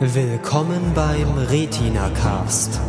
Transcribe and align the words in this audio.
Willkommen 0.00 0.94
beim 0.94 1.26
Retina 1.50 2.08
Cast. 2.10 2.80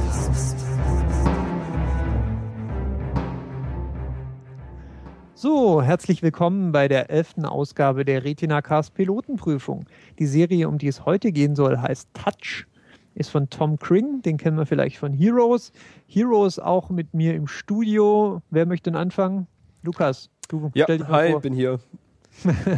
So, 5.33 5.81
herzlich 5.81 6.21
willkommen 6.21 6.71
bei 6.71 6.87
der 6.87 7.09
elften 7.09 7.45
Ausgabe 7.45 8.05
der 8.05 8.23
Retina 8.23 8.61
Cast 8.61 8.93
Pilotenprüfung. 8.93 9.87
Die 10.19 10.27
Serie, 10.27 10.67
um 10.67 10.77
die 10.77 10.85
es 10.85 11.03
heute 11.07 11.31
gehen 11.31 11.55
soll, 11.55 11.79
heißt 11.79 12.09
Touch, 12.13 12.67
ist 13.15 13.31
von 13.31 13.49
Tom 13.49 13.79
Kring, 13.79 14.21
den 14.21 14.37
kennen 14.37 14.57
wir 14.57 14.67
vielleicht 14.67 14.97
von 14.97 15.11
Heroes. 15.11 15.71
Heroes 16.05 16.59
auch 16.59 16.91
mit 16.91 17.15
mir 17.15 17.33
im 17.33 17.47
Studio. 17.47 18.43
Wer 18.51 18.67
möchte 18.67 18.91
denn 18.91 18.99
anfangen? 18.99 19.47
Lukas, 19.81 20.29
du 20.47 20.69
ja, 20.75 20.85
stell 20.85 20.99
dich 20.99 21.07
mal 21.07 21.23
hi, 21.23 21.31
vor. 21.31 21.41
bin 21.41 21.55
hier. 21.55 21.79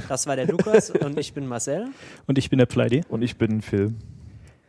Das 0.07 0.25
war 0.25 0.37
der 0.37 0.47
Lukas 0.47 0.89
und 0.89 1.19
ich 1.19 1.33
bin 1.33 1.47
Marcel. 1.47 1.89
Und 2.27 2.37
ich 2.37 2.49
bin 2.49 2.59
der 2.59 2.65
Pleidi. 2.65 3.03
Und 3.09 3.23
ich 3.23 3.37
bin 3.37 3.61
Phil. 3.61 3.93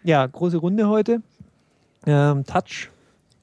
Ja, 0.05 0.27
große 0.27 0.57
Runde 0.57 0.89
heute. 0.89 1.23
Ähm, 2.07 2.45
Touch 2.45 2.91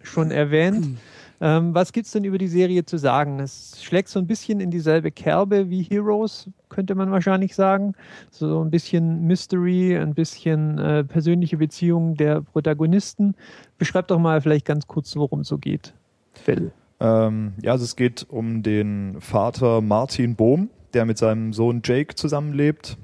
schon 0.02 0.32
erwähnt. 0.32 0.98
Ähm, 1.42 1.74
was 1.74 1.94
gibt 1.94 2.06
es 2.06 2.12
denn 2.12 2.26
über 2.26 2.38
die 2.38 2.50
Serie 2.50 2.84
zu 2.84 2.98
sagen? 2.98 3.40
Es 3.40 3.82
schlägt 3.82 4.10
so 4.10 4.20
ein 4.20 4.28
bisschen 4.28 4.60
in 4.60 4.72
dieselbe 4.72 5.10
Kerbe 5.10 5.70
wie 5.70 5.84
Heroes, 5.84 6.50
könnte 6.68 6.96
man 6.96 7.12
wahrscheinlich 7.12 7.56
sagen. 7.56 7.94
So 8.30 8.62
ein 8.62 8.70
bisschen 8.70 9.26
Mystery, 9.26 9.96
ein 9.96 10.14
bisschen 10.14 10.78
äh, 10.80 11.06
persönliche 11.06 11.56
Beziehungen 11.56 12.16
der 12.16 12.42
Protagonisten. 12.42 13.36
Beschreib 13.78 14.10
doch 14.10 14.20
mal 14.20 14.42
vielleicht 14.42 14.66
ganz 14.66 14.86
kurz, 14.88 15.16
worum 15.16 15.40
es 15.40 15.48
so 15.48 15.58
geht. 15.58 15.94
Phil. 16.34 16.74
Ähm, 17.00 17.54
ja, 17.62 17.72
also 17.72 17.86
es 17.86 17.96
geht 17.96 18.26
um 18.30 18.62
den 18.62 19.22
Vater 19.22 19.80
Martin 19.80 20.36
Bohm, 20.36 20.70
der 20.94 21.06
mit 21.06 21.18
seinem 21.18 21.54
Sohn 21.54 21.82
Jake 21.86 22.16
zusammenlebt. 22.16 22.98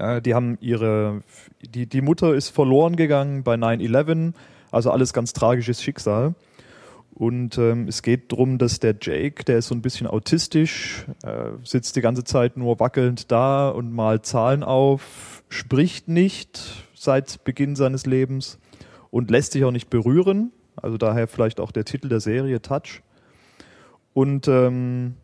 Äh, 0.00 0.22
die 0.22 0.34
haben 0.34 0.58
ihre, 0.60 1.22
die, 1.60 1.86
die 1.86 2.00
Mutter 2.00 2.34
ist 2.34 2.48
verloren 2.48 2.96
gegangen 2.96 3.42
bei 3.42 3.54
9-11, 3.54 4.32
also 4.70 4.90
alles 4.90 5.12
ganz 5.12 5.32
tragisches 5.32 5.82
Schicksal. 5.82 6.34
Und 7.12 7.58
ähm, 7.58 7.86
es 7.86 8.02
geht 8.02 8.32
darum, 8.32 8.56
dass 8.56 8.80
der 8.80 8.94
Jake, 8.98 9.44
der 9.44 9.58
ist 9.58 9.68
so 9.68 9.74
ein 9.74 9.82
bisschen 9.82 10.06
autistisch, 10.06 11.04
äh, 11.22 11.50
sitzt 11.64 11.96
die 11.96 12.00
ganze 12.00 12.24
Zeit 12.24 12.56
nur 12.56 12.80
wackelnd 12.80 13.30
da 13.30 13.68
und 13.68 13.92
malt 13.92 14.24
Zahlen 14.24 14.62
auf, 14.62 15.42
spricht 15.48 16.08
nicht 16.08 16.86
seit 16.94 17.44
Beginn 17.44 17.76
seines 17.76 18.06
Lebens 18.06 18.58
und 19.10 19.30
lässt 19.30 19.52
sich 19.52 19.64
auch 19.64 19.70
nicht 19.70 19.90
berühren. 19.90 20.52
Also 20.76 20.96
daher 20.96 21.28
vielleicht 21.28 21.60
auch 21.60 21.72
der 21.72 21.84
Titel 21.84 22.08
der 22.08 22.20
Serie 22.20 22.62
Touch. 22.62 23.02
Und 24.14 24.48
ähm, 24.48 25.16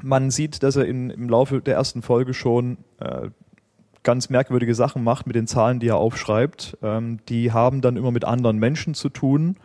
man 0.00 0.30
sieht, 0.30 0.62
dass 0.62 0.76
er 0.76 0.84
in, 0.84 1.10
im 1.10 1.28
Laufe 1.28 1.60
der 1.60 1.74
ersten 1.74 2.02
Folge 2.02 2.34
schon 2.34 2.78
äh, 3.00 3.30
ganz 4.06 4.30
merkwürdige 4.30 4.74
Sachen 4.74 5.02
macht 5.02 5.26
mit 5.26 5.34
den 5.34 5.48
Zahlen, 5.48 5.80
die 5.80 5.88
er 5.88 5.96
aufschreibt. 5.96 6.78
Ähm, 6.80 7.18
die 7.28 7.52
haben 7.52 7.80
dann 7.80 7.96
immer 7.96 8.12
mit 8.12 8.24
anderen 8.24 8.58
Menschen 8.58 8.94
zu 8.94 9.08
tun 9.08 9.56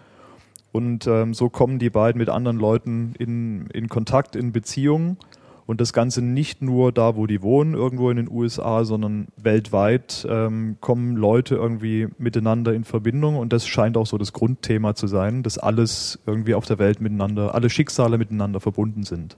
und 0.71 1.05
ähm, 1.05 1.33
so 1.33 1.49
kommen 1.49 1.79
die 1.79 1.91
beiden 1.91 2.17
mit 2.17 2.29
anderen 2.29 2.57
Leuten 2.57 3.13
in, 3.19 3.67
in 3.67 3.87
Kontakt, 3.87 4.35
in 4.35 4.51
Beziehungen. 4.51 5.17
Und 5.67 5.79
das 5.79 5.93
Ganze 5.93 6.21
nicht 6.21 6.61
nur 6.61 6.91
da, 6.91 7.15
wo 7.15 7.27
die 7.27 7.41
wohnen, 7.41 7.75
irgendwo 7.75 8.09
in 8.09 8.17
den 8.17 8.29
USA, 8.29 8.83
sondern 8.83 9.27
weltweit 9.37 10.27
ähm, 10.29 10.77
kommen 10.81 11.15
Leute 11.15 11.55
irgendwie 11.55 12.07
miteinander 12.17 12.73
in 12.73 12.83
Verbindung. 12.83 13.37
Und 13.37 13.53
das 13.53 13.67
scheint 13.67 13.95
auch 13.95 14.07
so 14.07 14.17
das 14.17 14.33
Grundthema 14.33 14.95
zu 14.95 15.07
sein, 15.07 15.43
dass 15.43 15.57
alles 15.57 16.19
irgendwie 16.25 16.55
auf 16.55 16.65
der 16.65 16.79
Welt 16.79 16.99
miteinander, 16.99 17.53
alle 17.53 17.69
Schicksale 17.69 18.17
miteinander 18.17 18.59
verbunden 18.59 19.03
sind. 19.03 19.37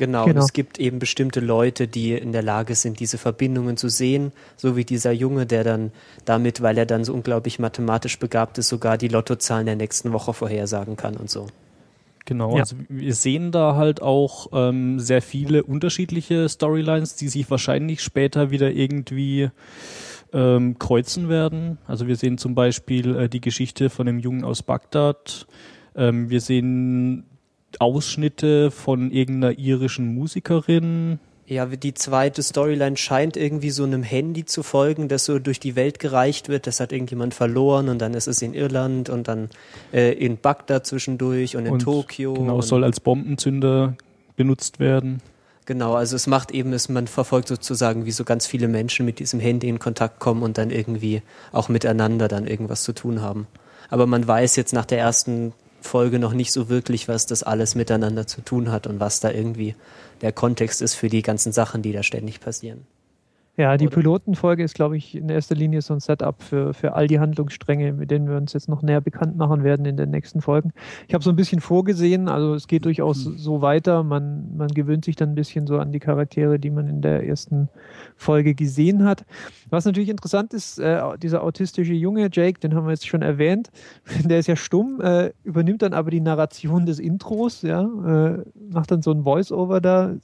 Genau, 0.00 0.24
genau. 0.24 0.42
es 0.42 0.54
gibt 0.54 0.80
eben 0.80 0.98
bestimmte 0.98 1.40
Leute, 1.40 1.86
die 1.86 2.14
in 2.14 2.32
der 2.32 2.42
Lage 2.42 2.74
sind, 2.74 3.00
diese 3.00 3.18
Verbindungen 3.18 3.76
zu 3.76 3.90
sehen, 3.90 4.32
so 4.56 4.74
wie 4.74 4.86
dieser 4.86 5.12
Junge, 5.12 5.44
der 5.44 5.62
dann 5.62 5.92
damit, 6.24 6.62
weil 6.62 6.78
er 6.78 6.86
dann 6.86 7.04
so 7.04 7.12
unglaublich 7.12 7.58
mathematisch 7.58 8.18
begabt 8.18 8.56
ist, 8.56 8.70
sogar 8.70 8.96
die 8.96 9.08
Lottozahlen 9.08 9.66
der 9.66 9.76
nächsten 9.76 10.14
Woche 10.14 10.32
vorhersagen 10.32 10.96
kann 10.96 11.18
und 11.18 11.28
so. 11.28 11.48
Genau, 12.24 12.54
ja. 12.54 12.60
also 12.60 12.76
wir 12.88 13.14
sehen 13.14 13.52
da 13.52 13.76
halt 13.76 14.00
auch 14.00 14.46
ähm, 14.54 15.00
sehr 15.00 15.20
viele 15.20 15.64
unterschiedliche 15.64 16.48
Storylines, 16.48 17.16
die 17.16 17.28
sich 17.28 17.50
wahrscheinlich 17.50 18.00
später 18.00 18.50
wieder 18.50 18.70
irgendwie 18.70 19.50
ähm, 20.32 20.78
kreuzen 20.78 21.28
werden. 21.28 21.76
Also 21.86 22.06
wir 22.06 22.16
sehen 22.16 22.38
zum 22.38 22.54
Beispiel 22.54 23.16
äh, 23.16 23.28
die 23.28 23.42
Geschichte 23.42 23.90
von 23.90 24.06
dem 24.06 24.18
Jungen 24.18 24.44
aus 24.44 24.62
Bagdad. 24.62 25.46
Ähm, 25.94 26.30
wir 26.30 26.40
sehen 26.40 27.26
Ausschnitte 27.78 28.70
von 28.70 29.10
irgendeiner 29.10 29.58
irischen 29.58 30.14
Musikerin. 30.14 31.18
Ja, 31.46 31.66
die 31.66 31.94
zweite 31.94 32.44
Storyline 32.44 32.96
scheint 32.96 33.36
irgendwie 33.36 33.70
so 33.70 33.82
einem 33.82 34.04
Handy 34.04 34.44
zu 34.44 34.62
folgen, 34.62 35.08
das 35.08 35.24
so 35.24 35.40
durch 35.40 35.58
die 35.58 35.74
Welt 35.74 35.98
gereicht 35.98 36.48
wird. 36.48 36.68
Das 36.68 36.78
hat 36.78 36.92
irgendjemand 36.92 37.34
verloren 37.34 37.88
und 37.88 37.98
dann 37.98 38.14
ist 38.14 38.28
es 38.28 38.40
in 38.40 38.54
Irland 38.54 39.08
und 39.08 39.26
dann 39.26 39.50
äh, 39.92 40.12
in 40.12 40.36
Bagdad 40.38 40.86
zwischendurch 40.86 41.56
und 41.56 41.66
in 41.66 41.72
und 41.72 41.82
Tokio. 41.82 42.34
Genau, 42.34 42.60
soll 42.60 42.84
als 42.84 43.00
Bombenzünder 43.00 43.96
benutzt 44.36 44.78
werden. 44.78 45.22
Genau, 45.66 45.94
also 45.94 46.16
es 46.16 46.26
macht 46.26 46.50
eben, 46.50 46.72
es, 46.72 46.88
man 46.88 47.06
verfolgt 47.06 47.48
sozusagen, 47.48 48.06
wie 48.06 48.10
so 48.12 48.24
ganz 48.24 48.46
viele 48.46 48.68
Menschen 48.68 49.04
mit 49.04 49.18
diesem 49.18 49.40
Handy 49.40 49.68
in 49.68 49.78
Kontakt 49.78 50.18
kommen 50.18 50.42
und 50.42 50.56
dann 50.56 50.70
irgendwie 50.70 51.22
auch 51.52 51.68
miteinander 51.68 52.28
dann 52.28 52.46
irgendwas 52.46 52.82
zu 52.82 52.92
tun 52.92 53.22
haben. 53.22 53.46
Aber 53.88 54.06
man 54.06 54.26
weiß 54.26 54.56
jetzt 54.56 54.72
nach 54.72 54.86
der 54.86 54.98
ersten 54.98 55.52
Folge 55.80 56.18
noch 56.18 56.32
nicht 56.32 56.52
so 56.52 56.68
wirklich, 56.68 57.08
was 57.08 57.26
das 57.26 57.42
alles 57.42 57.74
miteinander 57.74 58.26
zu 58.26 58.42
tun 58.42 58.70
hat 58.70 58.86
und 58.86 59.00
was 59.00 59.20
da 59.20 59.30
irgendwie 59.30 59.74
der 60.20 60.32
Kontext 60.32 60.82
ist 60.82 60.94
für 60.94 61.08
die 61.08 61.22
ganzen 61.22 61.52
Sachen, 61.52 61.82
die 61.82 61.92
da 61.92 62.02
ständig 62.02 62.40
passieren. 62.40 62.86
Ja, 63.56 63.76
die 63.76 63.88
Pilotenfolge 63.88 64.62
ist, 64.62 64.74
glaube 64.74 64.96
ich, 64.96 65.14
in 65.14 65.28
erster 65.28 65.54
Linie 65.54 65.82
so 65.82 65.92
ein 65.92 66.00
Setup 66.00 66.40
für, 66.42 66.72
für 66.72 66.94
all 66.94 67.08
die 67.08 67.20
Handlungsstränge, 67.20 67.92
mit 67.92 68.10
denen 68.10 68.28
wir 68.28 68.36
uns 68.36 68.52
jetzt 68.52 68.68
noch 68.68 68.80
näher 68.80 69.00
bekannt 69.00 69.36
machen 69.36 69.64
werden 69.64 69.84
in 69.84 69.96
den 69.96 70.10
nächsten 70.10 70.40
Folgen. 70.40 70.72
Ich 71.08 71.14
habe 71.14 71.24
so 71.24 71.30
ein 71.30 71.36
bisschen 71.36 71.60
vorgesehen, 71.60 72.28
also 72.28 72.54
es 72.54 72.68
geht 72.68 72.84
durchaus 72.84 73.26
mhm. 73.26 73.36
so 73.36 73.60
weiter. 73.60 74.02
Man, 74.02 74.56
man 74.56 74.68
gewöhnt 74.68 75.04
sich 75.04 75.16
dann 75.16 75.30
ein 75.30 75.34
bisschen 75.34 75.66
so 75.66 75.78
an 75.78 75.92
die 75.92 75.98
Charaktere, 75.98 76.58
die 76.58 76.70
man 76.70 76.88
in 76.88 77.02
der 77.02 77.26
ersten 77.26 77.68
Folge 78.16 78.54
gesehen 78.54 79.04
hat. 79.04 79.26
Was 79.68 79.84
natürlich 79.84 80.08
interessant 80.08 80.54
ist, 80.54 80.78
äh, 80.78 81.02
dieser 81.20 81.42
autistische 81.42 81.92
Junge, 81.92 82.30
Jake, 82.32 82.60
den 82.60 82.74
haben 82.74 82.86
wir 82.86 82.92
jetzt 82.92 83.08
schon 83.08 83.22
erwähnt, 83.22 83.70
der 84.24 84.38
ist 84.38 84.46
ja 84.46 84.56
stumm, 84.56 85.00
äh, 85.02 85.32
übernimmt 85.42 85.82
dann 85.82 85.92
aber 85.92 86.10
die 86.10 86.20
Narration 86.20 86.86
des 86.86 86.98
Intros, 86.98 87.62
ja, 87.62 87.82
äh, 87.82 88.44
macht 88.70 88.90
dann 88.90 89.02
so 89.02 89.10
ein 89.10 89.24
Voice-Over 89.24 89.80
da. 89.80 90.14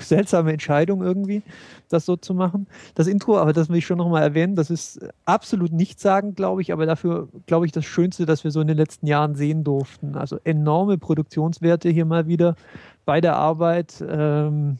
Seltsame 0.00 0.52
Entscheidung 0.52 1.02
irgendwie, 1.02 1.42
das 1.88 2.07
so 2.08 2.16
zu 2.16 2.34
machen. 2.34 2.66
Das 2.94 3.06
Intro, 3.06 3.38
aber 3.38 3.52
das 3.52 3.68
will 3.68 3.76
ich 3.76 3.86
schon 3.86 3.98
nochmal 3.98 4.22
erwähnen, 4.22 4.56
das 4.56 4.70
ist 4.70 4.98
absolut 5.24 5.72
nichtssagend, 5.72 6.36
glaube 6.36 6.62
ich, 6.62 6.72
aber 6.72 6.86
dafür, 6.86 7.28
glaube 7.46 7.66
ich, 7.66 7.72
das 7.72 7.84
Schönste, 7.84 8.26
das 8.26 8.42
wir 8.42 8.50
so 8.50 8.60
in 8.60 8.66
den 8.66 8.76
letzten 8.76 9.06
Jahren 9.06 9.36
sehen 9.36 9.62
durften. 9.62 10.16
Also 10.16 10.38
enorme 10.44 10.98
Produktionswerte 10.98 11.90
hier 11.90 12.04
mal 12.04 12.26
wieder 12.26 12.56
bei 13.04 13.20
der 13.20 13.36
Arbeit. 13.36 14.02
Ähm, 14.08 14.78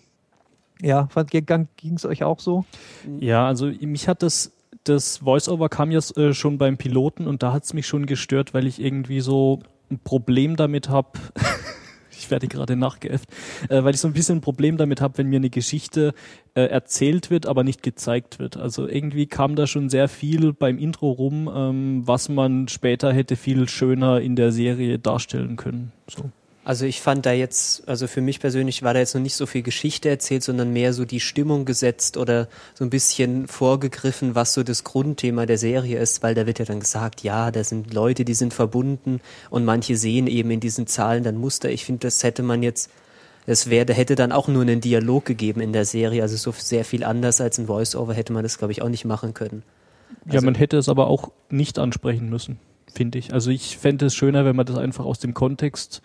ja, 0.80 1.08
ging 1.76 1.94
es 1.94 2.06
euch 2.06 2.24
auch 2.24 2.40
so? 2.40 2.64
Ja, 3.20 3.46
also 3.46 3.66
mich 3.66 4.08
hat 4.08 4.22
das 4.22 4.52
das 4.84 5.18
Voice-Over 5.18 5.68
kam 5.68 5.90
ja 5.90 6.00
äh, 6.16 6.32
schon 6.32 6.56
beim 6.56 6.78
Piloten 6.78 7.26
und 7.26 7.42
da 7.42 7.52
hat 7.52 7.64
es 7.64 7.74
mich 7.74 7.86
schon 7.86 8.06
gestört, 8.06 8.54
weil 8.54 8.66
ich 8.66 8.80
irgendwie 8.80 9.20
so 9.20 9.60
ein 9.90 9.98
Problem 9.98 10.56
damit 10.56 10.88
habe. 10.88 11.10
ich 12.28 12.30
werde 12.30 12.48
gerade 12.48 12.76
nachgeäfft, 12.76 13.30
äh, 13.70 13.82
weil 13.82 13.94
ich 13.94 14.00
so 14.00 14.08
ein 14.08 14.14
bisschen 14.14 14.38
ein 14.38 14.40
Problem 14.42 14.76
damit 14.76 15.00
habe, 15.00 15.18
wenn 15.18 15.28
mir 15.28 15.36
eine 15.36 15.50
Geschichte 15.50 16.12
äh, 16.54 16.62
erzählt 16.62 17.30
wird, 17.30 17.46
aber 17.46 17.64
nicht 17.64 17.82
gezeigt 17.82 18.38
wird. 18.38 18.56
Also 18.56 18.86
irgendwie 18.86 19.26
kam 19.26 19.56
da 19.56 19.66
schon 19.66 19.88
sehr 19.88 20.08
viel 20.08 20.52
beim 20.52 20.78
Intro 20.78 21.10
rum, 21.10 21.50
ähm, 21.52 22.02
was 22.06 22.28
man 22.28 22.68
später 22.68 23.12
hätte 23.12 23.36
viel 23.36 23.68
schöner 23.68 24.20
in 24.20 24.36
der 24.36 24.52
Serie 24.52 24.98
darstellen 24.98 25.56
können. 25.56 25.92
So. 26.08 26.30
Also 26.68 26.84
ich 26.84 27.00
fand 27.00 27.24
da 27.24 27.32
jetzt, 27.32 27.88
also 27.88 28.06
für 28.06 28.20
mich 28.20 28.40
persönlich 28.40 28.82
war 28.82 28.92
da 28.92 29.00
jetzt 29.00 29.14
noch 29.14 29.22
nicht 29.22 29.36
so 29.36 29.46
viel 29.46 29.62
Geschichte 29.62 30.10
erzählt, 30.10 30.42
sondern 30.42 30.70
mehr 30.70 30.92
so 30.92 31.06
die 31.06 31.18
Stimmung 31.18 31.64
gesetzt 31.64 32.18
oder 32.18 32.46
so 32.74 32.84
ein 32.84 32.90
bisschen 32.90 33.48
vorgegriffen, 33.48 34.34
was 34.34 34.52
so 34.52 34.62
das 34.62 34.84
Grundthema 34.84 35.46
der 35.46 35.56
Serie 35.56 35.98
ist, 35.98 36.22
weil 36.22 36.34
da 36.34 36.44
wird 36.44 36.58
ja 36.58 36.66
dann 36.66 36.80
gesagt, 36.80 37.22
ja, 37.22 37.50
da 37.50 37.64
sind 37.64 37.94
Leute, 37.94 38.26
die 38.26 38.34
sind 38.34 38.52
verbunden 38.52 39.22
und 39.48 39.64
manche 39.64 39.96
sehen 39.96 40.26
eben 40.26 40.50
in 40.50 40.60
diesen 40.60 40.86
Zahlen 40.86 41.24
dann 41.24 41.38
Muster. 41.38 41.70
Ich 41.70 41.86
finde, 41.86 42.00
das 42.00 42.22
hätte 42.22 42.42
man 42.42 42.62
jetzt, 42.62 42.90
es 43.46 43.70
wäre, 43.70 43.94
hätte 43.94 44.14
dann 44.14 44.30
auch 44.30 44.46
nur 44.46 44.60
einen 44.60 44.82
Dialog 44.82 45.24
gegeben 45.24 45.62
in 45.62 45.72
der 45.72 45.86
Serie, 45.86 46.20
also 46.20 46.36
so 46.36 46.52
sehr 46.52 46.84
viel 46.84 47.02
anders 47.02 47.40
als 47.40 47.56
ein 47.56 47.66
Voice-Over 47.66 48.12
hätte 48.12 48.34
man 48.34 48.42
das, 48.42 48.58
glaube 48.58 48.72
ich, 48.72 48.82
auch 48.82 48.90
nicht 48.90 49.06
machen 49.06 49.32
können. 49.32 49.62
Also 50.26 50.34
ja, 50.36 50.42
man 50.42 50.54
hätte 50.54 50.76
es 50.76 50.90
aber 50.90 51.06
auch 51.06 51.30
nicht 51.48 51.78
ansprechen 51.78 52.28
müssen 52.28 52.58
finde 52.92 53.18
ich. 53.18 53.32
Also 53.32 53.50
ich 53.50 53.78
fände 53.78 54.06
es 54.06 54.14
schöner, 54.14 54.44
wenn 54.44 54.56
man 54.56 54.66
das 54.66 54.76
einfach 54.76 55.04
aus 55.04 55.18
dem 55.18 55.34
Kontext 55.34 56.02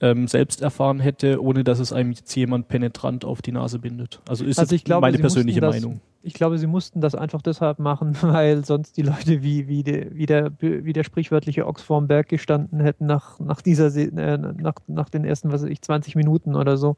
ähm, 0.00 0.26
selbst 0.26 0.62
erfahren 0.62 1.00
hätte, 1.00 1.42
ohne 1.42 1.64
dass 1.64 1.78
es 1.78 1.92
einem 1.92 2.12
jetzt 2.12 2.34
jemand 2.34 2.68
penetrant 2.68 3.24
auf 3.24 3.40
die 3.40 3.52
Nase 3.52 3.78
bindet. 3.78 4.20
Also 4.28 4.44
ist 4.44 4.58
also 4.58 4.76
glaube, 4.76 5.02
meine 5.02 5.18
persönliche 5.18 5.60
das, 5.60 5.74
Meinung. 5.74 6.00
Ich 6.24 6.34
glaube, 6.34 6.58
sie 6.58 6.66
mussten 6.66 7.00
das 7.00 7.14
einfach 7.14 7.42
deshalb 7.42 7.78
machen, 7.78 8.16
weil 8.22 8.64
sonst 8.64 8.96
die 8.96 9.02
Leute 9.02 9.42
wie, 9.42 9.68
wie, 9.68 9.82
de, 9.82 10.10
wie, 10.12 10.26
der, 10.26 10.52
wie 10.60 10.92
der 10.92 11.04
sprichwörtliche 11.04 11.66
Ochs 11.66 11.82
vorm 11.82 12.08
Berg 12.08 12.28
gestanden 12.28 12.80
hätten 12.80 13.06
nach, 13.06 13.38
nach 13.38 13.62
dieser 13.62 13.94
äh, 13.96 14.38
nach, 14.38 14.74
nach 14.86 15.08
den 15.08 15.24
ersten, 15.24 15.52
was 15.52 15.62
weiß 15.62 15.70
ich, 15.70 15.82
20 15.82 16.16
Minuten 16.16 16.56
oder 16.56 16.76
so. 16.76 16.96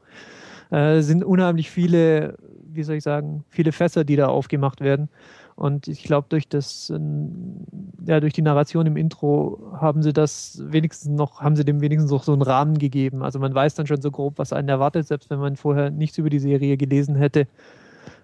Äh, 0.71 1.01
sind 1.01 1.23
unheimlich 1.23 1.69
viele, 1.69 2.37
wie 2.67 2.83
soll 2.83 2.95
ich 2.95 3.03
sagen, 3.03 3.43
viele 3.49 3.71
Fässer, 3.71 4.03
die 4.03 4.15
da 4.15 4.27
aufgemacht 4.27 4.81
werden. 4.81 5.09
Und 5.55 5.87
ich 5.87 6.03
glaube, 6.03 6.27
durch 6.29 6.49
das, 6.49 6.89
äh, 6.89 6.99
ja, 8.05 8.19
durch 8.19 8.33
die 8.33 8.41
Narration 8.41 8.85
im 8.87 8.97
Intro 8.97 9.59
haben 9.79 10.03
sie 10.03 10.11
das 10.11 10.61
wenigstens 10.65 11.11
noch, 11.11 11.41
haben 11.41 11.55
sie 11.55 11.63
dem 11.63 11.79
wenigstens 11.79 12.11
noch 12.11 12.23
so 12.23 12.33
einen 12.33 12.41
Rahmen 12.41 12.77
gegeben. 12.77 13.23
Also 13.23 13.39
man 13.39 13.55
weiß 13.55 13.75
dann 13.75 13.87
schon 13.87 14.01
so 14.01 14.11
grob, 14.11 14.37
was 14.37 14.51
einen 14.51 14.67
erwartet, 14.67 15.07
selbst 15.07 15.29
wenn 15.29 15.39
man 15.39 15.55
vorher 15.55 15.91
nichts 15.91 16.17
über 16.17 16.29
die 16.29 16.39
Serie 16.39 16.75
gelesen 16.75 17.15
hätte. 17.15 17.47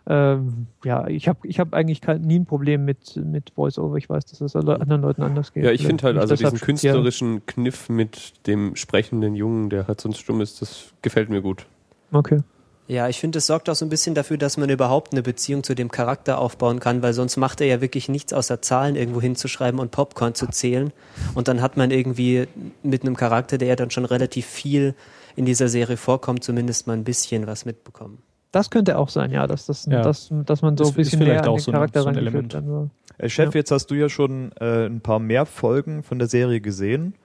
Ähm, 0.08 0.68
ja, 0.84 1.08
ich 1.08 1.28
habe 1.28 1.48
ich 1.48 1.60
hab 1.60 1.74
eigentlich 1.74 2.02
kein, 2.02 2.22
nie 2.22 2.40
ein 2.40 2.46
Problem 2.46 2.84
mit, 2.84 3.16
mit 3.16 3.52
Voice-Over. 3.52 3.96
Ich 3.98 4.10
weiß, 4.10 4.26
dass 4.26 4.40
das 4.40 4.56
anderen 4.56 5.02
Leuten 5.02 5.22
anders 5.22 5.54
geht. 5.54 5.64
Ja, 5.64 5.72
ich 5.72 5.86
finde 5.86 6.04
halt 6.04 6.18
also 6.18 6.36
diesen 6.36 6.60
künstlerischen 6.60 7.46
Kniff 7.46 7.88
mit 7.88 8.34
dem 8.48 8.76
sprechenden 8.76 9.36
Jungen, 9.36 9.70
der 9.70 9.88
halt 9.88 10.02
sonst 10.02 10.18
stumm 10.18 10.42
ist, 10.42 10.62
das 10.62 10.92
gefällt 11.02 11.30
mir 11.30 11.42
gut. 11.42 11.66
Okay. 12.12 12.40
Ja, 12.88 13.08
ich 13.08 13.20
finde, 13.22 13.38
es 13.38 13.48
sorgt 13.48 13.70
auch 13.70 13.76
so 13.76 13.86
ein 13.86 13.90
bisschen 13.90 14.16
dafür, 14.16 14.38
dass 14.38 14.58
man 14.58 14.70
überhaupt 14.70 15.14
eine 15.14 15.22
Beziehung 15.22 15.64
zu 15.64 15.76
dem 15.76 15.92
Charakter 15.92 16.40
aufbauen 16.40 16.82
kann, 16.82 17.02
weil 17.02 17.14
sonst 17.14 17.38
macht 17.38 17.62
er 17.62 17.68
ja 17.68 17.80
wirklich 17.80 18.10
nichts 18.10 18.34
außer 18.34 18.62
Zahlen 18.62 18.98
irgendwo 18.98 19.22
hinzuschreiben 19.22 19.80
und 19.80 19.92
Popcorn 19.92 20.36
zu 20.36 20.48
zählen. 20.48 20.92
Und 21.34 21.48
dann 21.48 21.62
hat 21.62 21.78
man 21.78 21.90
irgendwie 21.92 22.48
mit 22.84 23.04
einem 23.04 23.16
Charakter, 23.16 23.58
der 23.58 23.70
ja 23.70 23.76
dann 23.78 23.92
schon 23.92 24.04
relativ 24.04 24.46
viel 24.46 24.94
in 25.38 25.46
dieser 25.46 25.70
Serie 25.70 25.96
vorkommt, 25.96 26.44
zumindest 26.44 26.86
mal 26.88 26.94
ein 26.94 27.06
bisschen 27.06 27.48
was 27.48 27.64
mitbekommen. 27.64 28.18
Das 28.52 28.70
könnte 28.70 28.98
auch 28.98 29.08
sein, 29.08 29.32
ja, 29.32 29.48
dass, 29.48 29.68
das, 29.68 29.86
Ja. 29.86 30.02
dass, 30.02 30.28
dass 30.46 30.62
man 30.62 30.76
so 30.76 30.84
Das 30.84 30.92
ein 30.92 30.96
bisschen 30.98 31.20
vielleicht 31.20 31.32
näher 31.36 31.44
an 31.44 31.50
auch 31.50 31.56
den 31.58 31.62
so 31.64 31.72
ein- 31.72 31.76
Charakter 31.76 32.02
so 32.02 32.10
ein 32.10 32.18
Element. 32.18 32.52
soll. 32.52 32.90
Äh, 33.20 33.30
Chef, 33.30 33.54
Ja. 33.54 33.60
jetzt 33.60 33.72
hast 33.72 33.88
du 33.88 33.96
ja 33.96 34.10
schon 34.10 34.52
äh, 34.60 34.88
ein 34.88 35.00
paar 35.00 35.20
mehr 35.20 35.46
Folgen 35.46 36.04
von 36.04 36.20
der 36.20 36.28
Serie 36.28 36.60
gesehen. 36.60 37.16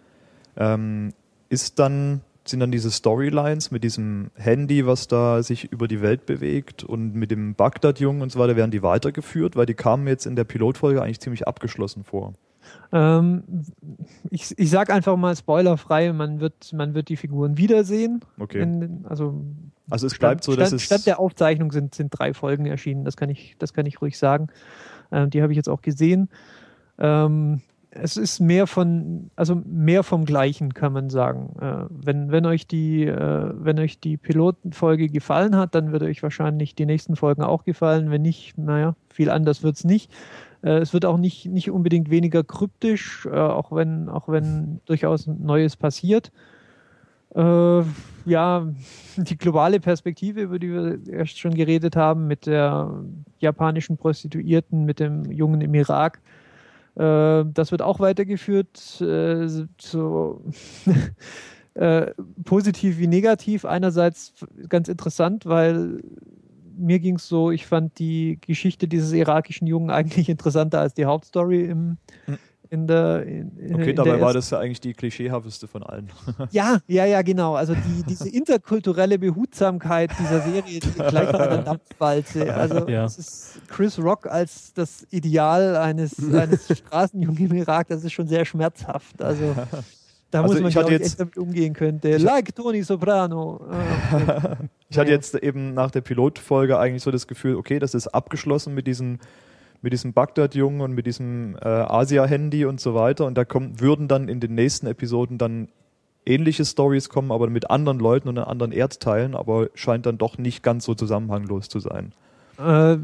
Ähm, 0.57 1.13
ist 1.49 1.81
dann, 1.81 2.21
sind 2.49 2.61
dann 2.61 2.71
diese 2.71 2.91
Storylines 2.91 3.71
mit 3.71 3.85
diesem 3.85 4.31
Handy, 4.35 4.87
was 4.87 5.09
da 5.09 5.43
sich 5.43 5.73
über 5.73 5.89
die 5.89 6.03
Welt 6.03 6.27
bewegt 6.27 6.85
und 6.85 7.15
mit 7.15 7.31
dem 7.31 7.55
Bagdad-Jungen 7.55 8.23
und 8.23 8.33
so 8.33 8.39
weiter, 8.39 8.57
werden 8.57 8.71
die 8.71 8.83
weitergeführt? 8.83 9.57
Weil 9.57 9.67
die 9.67 9.75
kamen 9.75 10.07
jetzt 10.07 10.27
in 10.27 10.37
der 10.37 10.45
Pilotfolge 10.45 11.03
eigentlich 11.03 11.21
ziemlich 11.21 11.47
abgeschlossen 11.47 12.05
vor. 12.05 12.35
Ähm, 12.93 13.45
ich 14.31 14.59
ich 14.59 14.71
sage 14.71 14.93
einfach 14.93 15.17
mal 15.17 15.37
spoilerfrei, 15.37 16.13
man 16.13 16.41
wird, 16.41 16.73
man 16.73 16.95
wird 16.95 17.09
die 17.09 17.17
Figuren 17.17 17.59
wiedersehen. 17.59 18.21
Okay. 18.39 18.61
In, 18.63 19.05
also 19.09 19.41
Also 19.89 20.07
es 20.09 20.19
bleibt 20.19 20.43
so, 20.43 20.53
Stand, 20.53 20.67
dass 20.67 20.73
es... 20.73 20.83
Stand 20.83 21.07
der 21.07 21.21
Aufzeichnung 21.21 21.71
sind, 21.71 21.95
sind 21.95 22.11
drei 22.11 22.35
Folgen 22.35 22.67
erschienen, 22.67 23.05
das 23.05 23.17
kann 23.17 23.31
ich, 23.31 23.57
das 23.59 23.73
kann 23.73 23.87
ich 23.87 24.01
ruhig 24.01 24.19
sagen. 24.19 24.49
Ähm, 25.13 25.31
die 25.31 25.43
habe 25.43 25.53
ich 25.53 25.57
jetzt 25.57 25.69
auch 25.69 25.81
gesehen. 25.81 26.29
Ähm, 26.99 27.61
es 28.01 28.17
ist 28.17 28.41
mehr 28.41 28.67
von, 28.67 29.31
also 29.37 29.61
mehr 29.65 30.03
vom 30.03 30.25
Gleichen, 30.25 30.75
kann 30.75 30.93
man 30.93 31.11
sagen. 31.11 31.55
Äh, 31.61 31.87
wenn, 31.91 32.31
wenn 32.31 32.47
euch 32.47 32.67
die, 32.67 33.05
äh, 33.05 33.53
wenn 33.55 33.79
euch 33.79 34.01
die 34.01 34.17
Pilotenfolge 34.17 35.09
gefallen 35.09 35.57
hat, 35.57 35.75
dann 35.75 35.93
wird 35.93 36.03
euch 36.03 36.23
wahrscheinlich 36.23 36.75
die 36.75 36.87
nächsten 36.87 37.17
Folgen 37.17 37.43
auch 37.43 37.65
gefallen. 37.65 38.11
Wenn 38.11 38.23
nicht, 38.23 38.59
naja, 38.59 38.95
viel 39.09 39.31
anders 39.31 39.63
wird 39.63 39.77
es 39.77 39.85
nicht. 39.85 40.13
Äh, 40.63 40.79
es 40.79 40.93
wird 40.93 41.05
auch 41.05 41.19
nicht, 41.19 41.47
nicht 41.47 41.71
unbedingt 41.71 42.11
weniger 42.11 42.45
kryptisch, 42.45 43.27
äh, 43.27 43.37
auch 43.37 43.73
wenn, 43.73 44.09
auch 44.09 44.29
wenn 44.29 44.81
durchaus 44.87 45.27
Neues 45.27 45.77
passiert. 45.77 46.33
Äh, 47.35 47.83
ja, 48.25 48.67
die 49.17 49.37
globale 49.37 49.81
Perspektive, 49.81 50.43
über 50.43 50.59
die 50.59 50.73
wir 50.73 50.99
erst 51.09 51.39
schon 51.39 51.55
geredet 51.55 51.97
haben, 51.97 52.27
mit 52.27 52.47
der 52.47 53.05
japanischen 53.39 53.97
Prostituierten, 53.97 54.85
mit 54.85 55.01
dem 55.01 55.31
Jungen 55.31 55.61
im 55.61 55.75
Irak, 55.75 56.21
das 56.97 57.71
wird 57.71 57.83
auch 57.83 58.01
weitergeführt, 58.01 59.01
äh, 59.03 59.49
so 59.79 60.43
äh, 61.75 62.07
positiv 62.45 62.99
wie 62.99 63.07
negativ. 63.07 63.65
Einerseits 63.67 64.33
ganz 64.69 64.89
interessant, 64.89 65.45
weil 65.45 66.01
mir 66.79 66.99
ging 66.99 67.17
es 67.17 67.29
so, 67.29 67.51
ich 67.51 67.67
fand 67.67 67.99
die 67.99 68.39
Geschichte 68.41 68.89
dieses 68.89 69.13
irakischen 69.13 69.67
Jungen 69.67 69.91
eigentlich 69.91 70.29
interessanter 70.29 70.81
als 70.81 70.95
die 70.95 71.05
Hauptstory 71.05 71.65
im, 71.65 71.99
Hm. 72.25 72.39
In 72.71 72.87
der. 72.87 73.23
In, 73.25 73.57
in, 73.59 73.75
Okay, 73.77 73.91
in 73.91 73.97
dabei 73.97 74.11
der 74.13 74.21
war 74.21 74.33
das 74.33 74.51
ja 74.51 74.59
eigentlich 74.59 74.81
die 74.81 74.95
klischeehafteste 74.95 75.67
von 75.69 75.83
allen. 75.83 76.11
ja, 76.51 76.79
ja, 76.87 77.05
ja, 77.05 77.23
genau. 77.23 77.55
Also 77.55 77.75
die, 77.75 78.03
diese 78.09 78.29
interkulturelle 78.29 79.19
Behutsamkeit 79.19 80.11
dieser 80.19 80.41
Serie, 80.43 80.81
die 80.81 80.91
gleich 80.91 81.31
von 81.31 81.39
der 81.39 81.59
Dampfwalze. 81.63 82.55
Also 82.55 82.89
Ja. 82.89 83.05
es 83.05 83.19
ist 83.19 83.61
Chris 83.69 83.99
Rock 83.99 84.27
als 84.27 84.73
das 84.75 85.07
Ideal 85.11 85.77
eines, 85.77 86.17
eines 86.35 86.67
Straßenjungen 86.79 87.51
im 87.51 87.55
Irak, 87.57 87.89
das 87.89 88.05
ist 88.05 88.13
schon 88.13 88.29
sehr 88.29 88.45
schmerzhaft. 88.45 89.21
Also 89.23 89.55
da 90.31 90.43
Also 90.43 90.55
muss 90.55 90.61
man 90.63 90.71
ich 90.71 90.77
hatte 90.77 90.93
jetzt- 90.93 91.07
echt 91.07 91.21
damit 91.21 91.37
umgehen 91.37 91.73
könnte. 91.73 92.17
Like 92.19 92.55
Tony 92.55 92.83
Soprano. 92.83 93.61
Ah, 93.71 94.57
Ich 94.89 94.99
hatte 94.99 95.11
jetzt 95.11 95.35
eben 95.35 95.75
nach 95.75 95.91
der 95.91 96.01
Pilotfolge 96.01 96.79
eigentlich 96.79 97.03
so 97.03 97.11
das 97.11 97.27
Gefühl, 97.27 97.57
okay, 97.57 97.79
das 97.79 97.95
ist 97.95 98.09
abgeschlossen 98.09 98.73
mit 98.75 98.87
diesen 98.87 99.19
mit 99.83 99.93
diesem 99.93 100.13
Bagdad-Jungen 100.13 100.81
und 100.81 100.93
mit 100.93 101.07
diesem 101.07 101.57
äh, 101.57 101.69
Asia-Handy 101.69 102.65
und 102.65 102.81
so 102.81 102.95
weiter. 102.95 103.27
Und 103.27 103.37
da 103.37 103.45
kommen, 103.45 103.81
würden 103.81 104.09
dann 104.09 104.29
in 104.29 104.41
den 104.41 104.55
nächsten 104.55 104.87
Episoden 104.87 105.39
dann 105.39 105.69
ähnliche 106.27 106.65
Stories 106.65 107.09
kommen, 107.09 107.31
aber 107.31 107.49
mit 107.49 107.71
anderen 107.71 107.99
Leuten 107.99 108.29
und 108.29 108.39
an 108.39 108.45
anderen 108.45 108.73
Erdteilen, 108.73 109.35
aber 109.35 109.69
scheint 109.75 110.07
dann 110.07 110.19
doch 110.19 110.39
nicht 110.39 110.63
ganz 110.63 110.85
so 110.85 110.95
zusammenhanglos 110.95 111.69
zu 111.69 111.81
sein. 111.81 112.13
äh, 112.59 112.99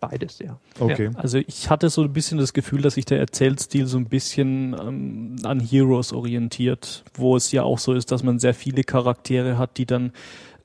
beides, 0.00 0.38
ja. 0.38 0.58
Okay. 0.78 1.10
Ja, 1.12 1.18
also 1.18 1.38
ich 1.38 1.70
hatte 1.70 1.88
so 1.88 2.02
ein 2.02 2.12
bisschen 2.12 2.38
das 2.38 2.52
Gefühl, 2.52 2.82
dass 2.82 2.94
sich 2.94 3.04
der 3.04 3.18
Erzählstil 3.18 3.86
so 3.86 3.96
ein 3.96 4.06
bisschen 4.06 4.74
ähm, 4.78 5.36
an 5.44 5.60
Heroes 5.60 6.12
orientiert, 6.12 7.04
wo 7.14 7.36
es 7.36 7.52
ja 7.52 7.62
auch 7.62 7.78
so 7.78 7.92
ist, 7.92 8.10
dass 8.10 8.22
man 8.22 8.38
sehr 8.38 8.54
viele 8.54 8.82
Charaktere 8.82 9.56
hat, 9.56 9.78
die 9.78 9.86
dann 9.86 10.12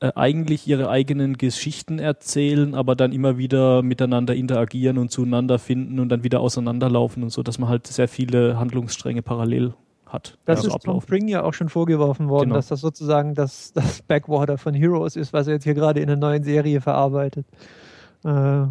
äh, 0.02 0.12
eigentlich 0.16 0.68
ihre 0.68 0.90
eigenen 0.90 1.38
Geschichten 1.38 2.00
erzählen, 2.00 2.74
aber 2.76 2.96
dann 2.96 3.12
immer 3.12 3.38
wieder 3.38 3.82
miteinander 3.82 4.34
interagieren 4.36 4.98
und 4.98 5.12
zueinander 5.12 5.60
finden 5.60 6.00
und 6.00 6.10
dann 6.10 6.24
wieder 6.24 6.40
auseinanderlaufen 6.40 7.24
und 7.24 7.30
so, 7.32 7.44
dass 7.44 7.60
man 7.60 7.70
halt 7.70 7.88
sehr 7.88 8.08
viele 8.08 8.58
Handlungsstränge 8.60 9.22
parallel 9.22 9.74
hat. 10.06 10.38
Das 10.46 10.62
so 10.62 10.70
ist 10.70 10.84
Tom 10.84 11.02
Spring 11.02 11.28
ja 11.28 11.44
auch 11.44 11.54
schon 11.54 11.70
vorgeworfen 11.70 12.30
worden, 12.30 12.46
Genau. 12.50 12.56
dass 12.56 12.68
das 12.68 12.82
sozusagen 12.82 13.36
das, 13.36 13.74
das 13.74 14.02
Backwater 14.02 14.58
von 14.58 14.74
Heroes 14.74 15.16
ist, 15.16 15.34
was 15.34 15.48
er 15.48 15.54
jetzt 15.56 15.66
hier 15.66 15.76
gerade 15.76 16.00
in 16.00 16.08
der 16.08 16.18
neuen 16.18 16.44
Serie 16.44 16.82
verarbeitet. 16.82 17.46
Äh, 18.24 18.30
ja. 18.30 18.70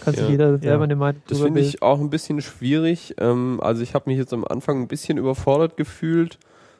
Kann 0.00 0.14
sich 0.14 0.22
Ja. 0.24 0.28
jeder 0.30 0.58
selber 0.58 0.66
Ja. 0.78 0.82
eine 0.82 0.96
Meinung 0.96 1.22
Das 1.28 1.40
finde 1.40 1.60
ich 1.60 1.82
auch 1.82 2.00
ein 2.00 2.08
bisschen 2.10 2.40
schwierig. 2.40 3.14
Ähm, 3.18 3.60
also 3.62 3.82
ich 3.82 3.94
habe 3.94 4.08
mich 4.10 4.18
jetzt 4.18 4.32
am 4.32 4.44
Anfang 4.44 4.80
ein 4.82 4.88
bisschen 4.88 5.18
überfordert 5.18 5.76
gefühlt. 5.76 6.38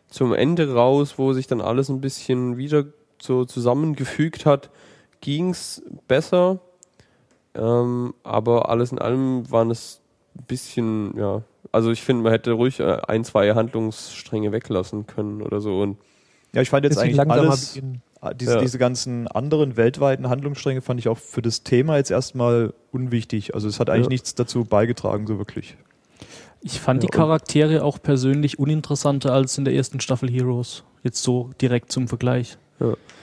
Zum 0.08 0.32
Ende 0.34 0.73
raus, 0.75 1.14
wo 1.19 1.32
sich 1.32 1.46
dann 1.46 1.61
alles 1.61 1.88
ein 1.88 2.00
bisschen 2.00 2.56
wieder 2.58 2.84
so 3.23 3.45
zusammengefügt 3.45 4.47
hat, 4.47 4.71
ging's 5.21 5.82
besser. 6.08 6.61
Ähm, 7.55 8.15
aber 8.23 8.69
alles 8.69 8.93
in 8.93 8.99
allem 8.99 9.51
waren 9.51 9.70
es 9.70 10.01
ein 10.37 10.44
bisschen, 10.46 11.17
ja. 11.17 11.43
Also 11.70 11.91
ich 11.91 12.03
finde, 12.03 12.23
man 12.25 12.32
hätte 12.32 12.53
ruhig 12.53 12.81
äh, 12.81 12.99
ein, 13.06 13.25
zwei 13.25 13.55
Handlungsstränge 13.55 14.53
weglassen 14.53 15.06
können 15.06 15.43
oder 15.43 15.61
so. 15.61 15.81
Und 15.81 15.99
Ja, 16.55 16.61
ich 16.63 16.70
fand 16.70 16.85
jetzt 16.85 16.99
eigentlich 16.99 17.20
alles, 17.20 17.81
ah, 18.20 18.35
diese, 18.35 18.55
Ja. 18.55 18.61
diese 18.61 18.79
ganzen 18.79 19.27
anderen 19.29 19.77
weltweiten 19.77 20.29
Handlungsstränge 20.29 20.82
fand 20.82 21.01
ich 21.01 21.08
auch 21.08 21.19
für 21.19 21.41
das 21.43 21.63
Thema 21.63 21.96
jetzt 21.96 22.11
erstmal 22.11 22.75
unwichtig. 22.91 23.55
Also 23.55 23.69
es 23.69 23.81
hat 23.81 23.89
eigentlich 23.91 24.06
Ja. 24.06 24.11
nichts 24.11 24.35
dazu 24.35 24.65
beigetragen, 24.65 25.27
so 25.27 25.39
wirklich. 25.39 25.77
Ich 26.63 26.81
fand 26.81 27.03
Ja, 27.03 27.08
die 27.08 27.17
Charaktere 27.17 27.82
auch 27.85 28.01
persönlich 28.01 28.58
uninteressanter 28.58 29.32
als 29.32 29.58
in 29.58 29.65
der 29.65 29.75
ersten 29.75 30.01
Staffel 30.01 30.31
Heroes. 30.31 30.85
Jetzt 31.03 31.23
so 31.23 31.51
direkt 31.61 31.91
zum 31.91 32.06
Vergleich. 32.08 32.56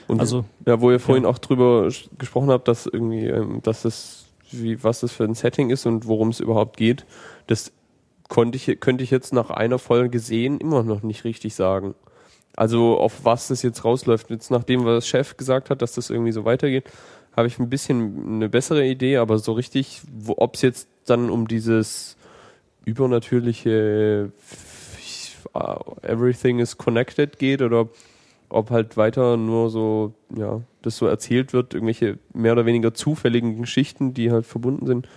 Und 0.08 0.20
Also 0.20 0.44
Ja, 0.66 0.80
wo 0.80 0.90
ihr 0.90 1.00
vorhin 1.00 1.24
auch 1.26 1.38
drüber 1.38 1.88
gesprochen 2.18 2.50
habt, 2.50 2.68
dass 2.68 2.86
irgendwie, 2.86 3.26
ähm, 3.26 3.60
dass 3.62 3.84
es, 3.84 4.26
wie, 4.50 4.82
was 4.82 5.00
das 5.00 5.12
für 5.12 5.24
ein 5.24 5.34
Setting 5.34 5.70
ist 5.70 5.86
und 5.86 6.06
worum 6.06 6.28
es 6.28 6.40
überhaupt 6.40 6.76
geht, 6.76 7.06
das 7.46 7.72
konnte 8.28 8.56
ich, 8.56 8.80
könnte 8.80 9.04
ich 9.04 9.10
jetzt 9.10 9.32
nach 9.32 9.50
einer 9.50 9.78
Folge 9.78 10.18
sehen 10.18 10.58
immer 10.58 10.82
noch 10.82 11.02
nicht 11.02 11.24
richtig 11.24 11.54
sagen. 11.54 11.94
Also 12.56 12.98
auf 12.98 13.24
was 13.24 13.48
das 13.48 13.62
jetzt 13.62 13.84
rausläuft. 13.84 14.30
Jetzt 14.30 14.50
nachdem 14.50 14.84
was 14.84 15.06
Chef 15.06 15.36
gesagt 15.36 15.70
hat, 15.70 15.82
dass 15.82 15.94
das 15.94 16.10
irgendwie 16.10 16.32
so 16.32 16.44
weitergeht, 16.44 16.84
habe 17.36 17.46
ich 17.46 17.58
ein 17.58 17.70
bisschen 17.70 18.36
eine 18.36 18.48
bessere 18.48 18.84
Idee, 18.84 19.18
aber 19.18 19.38
so 19.38 19.52
richtig, 19.52 20.02
ob 20.26 20.56
es 20.56 20.62
jetzt 20.62 20.88
dann 21.06 21.30
um 21.30 21.46
dieses 21.46 22.16
übernatürliche 22.84 24.32
äh, 25.54 25.76
Everything 26.02 26.58
is 26.58 26.76
connected 26.76 27.38
geht 27.38 27.62
oder 27.62 27.88
ob 28.50 28.70
halt 28.70 28.96
weiter 28.96 29.36
nur 29.36 29.70
so, 29.70 30.12
ja, 30.36 30.60
das 30.82 30.96
so 30.96 31.06
erzählt 31.06 31.52
wird, 31.52 31.74
irgendwelche 31.74 32.18
mehr 32.34 32.52
oder 32.52 32.66
weniger 32.66 32.92
zufälligen 32.94 33.60
Geschichten, 33.60 34.14
die 34.14 34.30
halt 34.30 34.46
verbunden 34.46 34.86
sind. 34.86 35.08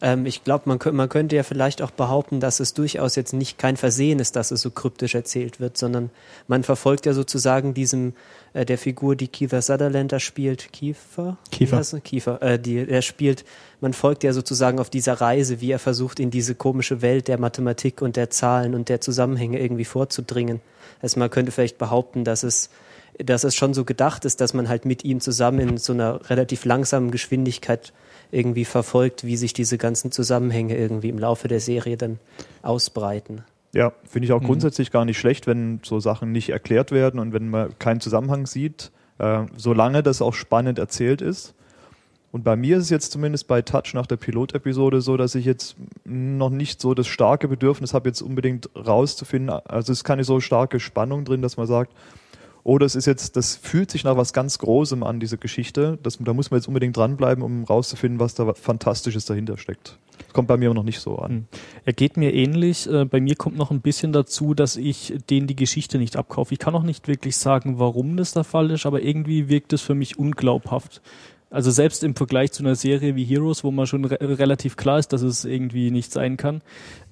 Ähm, 0.00 0.26
ich 0.26 0.44
glaube, 0.44 0.64
man, 0.66 0.78
man 0.94 1.08
könnte 1.08 1.36
ja 1.36 1.42
vielleicht 1.42 1.82
auch 1.82 1.90
behaupten, 1.90 2.40
dass 2.40 2.60
es 2.60 2.74
durchaus 2.74 3.16
jetzt 3.16 3.32
nicht 3.32 3.58
kein 3.58 3.76
Versehen 3.76 4.20
ist, 4.20 4.36
dass 4.36 4.50
es 4.50 4.60
so 4.60 4.70
kryptisch 4.70 5.14
erzählt 5.14 5.60
wird, 5.60 5.76
sondern 5.76 6.10
man 6.46 6.62
verfolgt 6.62 7.06
ja 7.06 7.12
sozusagen 7.12 7.74
diesem 7.74 8.14
äh, 8.52 8.64
der 8.64 8.78
Figur, 8.78 9.16
die 9.16 9.28
Kiefer 9.28 9.60
Sutherland 9.60 10.12
da 10.12 10.20
spielt, 10.20 10.72
Kiefer? 10.72 11.36
Kiefer. 11.50 11.82
Er? 11.92 12.00
Kiefer, 12.00 12.42
äh, 12.42 12.58
die 12.58 12.88
er 12.88 13.02
spielt. 13.02 13.44
Man 13.80 13.92
folgt 13.92 14.22
ja 14.24 14.32
sozusagen 14.32 14.78
auf 14.78 14.90
dieser 14.90 15.14
Reise, 15.14 15.60
wie 15.60 15.72
er 15.72 15.78
versucht, 15.78 16.20
in 16.20 16.30
diese 16.30 16.54
komische 16.54 17.02
Welt 17.02 17.28
der 17.28 17.38
Mathematik 17.38 18.00
und 18.02 18.16
der 18.16 18.30
Zahlen 18.30 18.74
und 18.74 18.88
der 18.88 19.00
Zusammenhänge 19.00 19.58
irgendwie 19.60 19.84
vorzudringen. 19.84 20.60
Also 21.00 21.18
man 21.18 21.30
könnte 21.30 21.52
vielleicht 21.52 21.78
behaupten, 21.78 22.24
dass 22.24 22.42
es 22.42 22.70
dass 23.20 23.42
es 23.42 23.56
schon 23.56 23.74
so 23.74 23.84
gedacht 23.84 24.24
ist, 24.24 24.40
dass 24.40 24.54
man 24.54 24.68
halt 24.68 24.84
mit 24.84 25.04
ihm 25.04 25.20
zusammen 25.20 25.58
in 25.58 25.76
so 25.76 25.92
einer 25.92 26.30
relativ 26.30 26.64
langsamen 26.64 27.10
Geschwindigkeit 27.10 27.92
irgendwie 28.30 28.64
verfolgt, 28.64 29.24
wie 29.24 29.36
sich 29.36 29.52
diese 29.52 29.76
ganzen 29.76 30.12
Zusammenhänge 30.12 30.76
irgendwie 30.76 31.08
im 31.08 31.18
Laufe 31.18 31.48
der 31.48 31.58
Serie 31.58 31.96
dann 31.96 32.20
ausbreiten. 32.62 33.42
Ja, 33.74 33.92
finde 34.08 34.26
ich 34.26 34.32
auch 34.32 34.40
Mhm. 34.40 34.46
grundsätzlich 34.46 34.92
gar 34.92 35.04
nicht 35.04 35.18
schlecht, 35.18 35.48
wenn 35.48 35.80
so 35.82 35.98
Sachen 35.98 36.30
nicht 36.30 36.50
erklärt 36.50 36.92
werden 36.92 37.18
und 37.18 37.32
wenn 37.32 37.48
man 37.50 37.76
keinen 37.80 38.00
Zusammenhang 38.00 38.46
sieht, 38.46 38.92
äh, 39.18 39.46
solange 39.56 40.04
das 40.04 40.22
auch 40.22 40.34
spannend 40.34 40.78
erzählt 40.78 41.20
ist. 41.20 41.54
Und 42.30 42.44
bei 42.44 42.56
mir 42.56 42.76
ist 42.76 42.84
es 42.84 42.90
jetzt 42.90 43.12
zumindest 43.12 43.48
bei 43.48 43.62
Touch 43.62 43.94
nach 43.94 44.06
der 44.06 44.16
Pilotepisode 44.16 45.00
so, 45.00 45.16
dass 45.16 45.34
ich 45.34 45.46
jetzt 45.46 45.76
noch 46.04 46.50
nicht 46.50 46.80
so 46.80 46.92
das 46.94 47.06
starke 47.06 47.48
Bedürfnis 47.48 47.94
habe, 47.94 48.08
jetzt 48.08 48.20
unbedingt 48.20 48.68
rauszufinden. 48.76 49.50
Also 49.50 49.92
es 49.92 50.00
ist 50.00 50.04
keine 50.04 50.24
so 50.24 50.40
starke 50.40 50.78
Spannung 50.78 51.24
drin, 51.24 51.40
dass 51.40 51.56
man 51.56 51.66
sagt, 51.66 51.92
oh, 52.64 52.76
das 52.76 52.94
ist 52.94 53.06
jetzt, 53.06 53.36
das 53.36 53.56
fühlt 53.56 53.90
sich 53.90 54.04
nach 54.04 54.18
was 54.18 54.34
ganz 54.34 54.58
Großem 54.58 55.02
an, 55.02 55.20
diese 55.20 55.38
Geschichte. 55.38 55.98
Das, 56.02 56.18
da 56.18 56.34
muss 56.34 56.50
man 56.50 56.58
jetzt 56.58 56.68
unbedingt 56.68 56.94
dranbleiben, 56.98 57.42
um 57.42 57.64
rauszufinden, 57.64 58.20
was 58.20 58.34
da 58.34 58.52
Fantastisches 58.52 59.24
dahinter 59.24 59.56
steckt. 59.56 59.98
Das 60.18 60.34
kommt 60.34 60.48
bei 60.48 60.58
mir 60.58 60.74
noch 60.74 60.82
nicht 60.82 61.00
so 61.00 61.16
an. 61.16 61.30
Hm. 61.30 61.46
Er 61.86 61.92
geht 61.94 62.18
mir 62.18 62.34
ähnlich. 62.34 62.86
Äh, 62.86 63.06
Bei 63.06 63.20
mir 63.20 63.36
kommt 63.36 63.56
noch 63.56 63.70
ein 63.70 63.80
bisschen 63.80 64.12
dazu, 64.12 64.52
dass 64.52 64.76
ich 64.76 65.14
denen 65.30 65.46
die 65.46 65.56
Geschichte 65.56 65.96
nicht 65.96 66.16
abkaufe. 66.16 66.52
Ich 66.52 66.58
kann 66.58 66.74
auch 66.74 66.82
nicht 66.82 67.08
wirklich 67.08 67.38
sagen, 67.38 67.78
warum 67.78 68.18
das 68.18 68.34
der 68.34 68.44
Fall 68.44 68.70
ist, 68.70 68.84
aber 68.84 69.00
irgendwie 69.00 69.48
wirkt 69.48 69.72
es 69.72 69.80
für 69.80 69.94
mich 69.94 70.18
unglaubhaft. 70.18 71.00
Also 71.50 71.70
selbst 71.70 72.04
im 72.04 72.14
Vergleich 72.14 72.52
zu 72.52 72.62
einer 72.62 72.74
Serie 72.74 73.16
wie 73.16 73.24
Heroes, 73.24 73.64
wo 73.64 73.70
man 73.70 73.86
schon 73.86 74.04
re 74.04 74.38
relativ 74.38 74.76
klar 74.76 74.98
ist, 74.98 75.12
dass 75.14 75.22
es 75.22 75.46
irgendwie 75.46 75.90
nicht 75.90 76.12
sein 76.12 76.36
kann. 76.36 76.60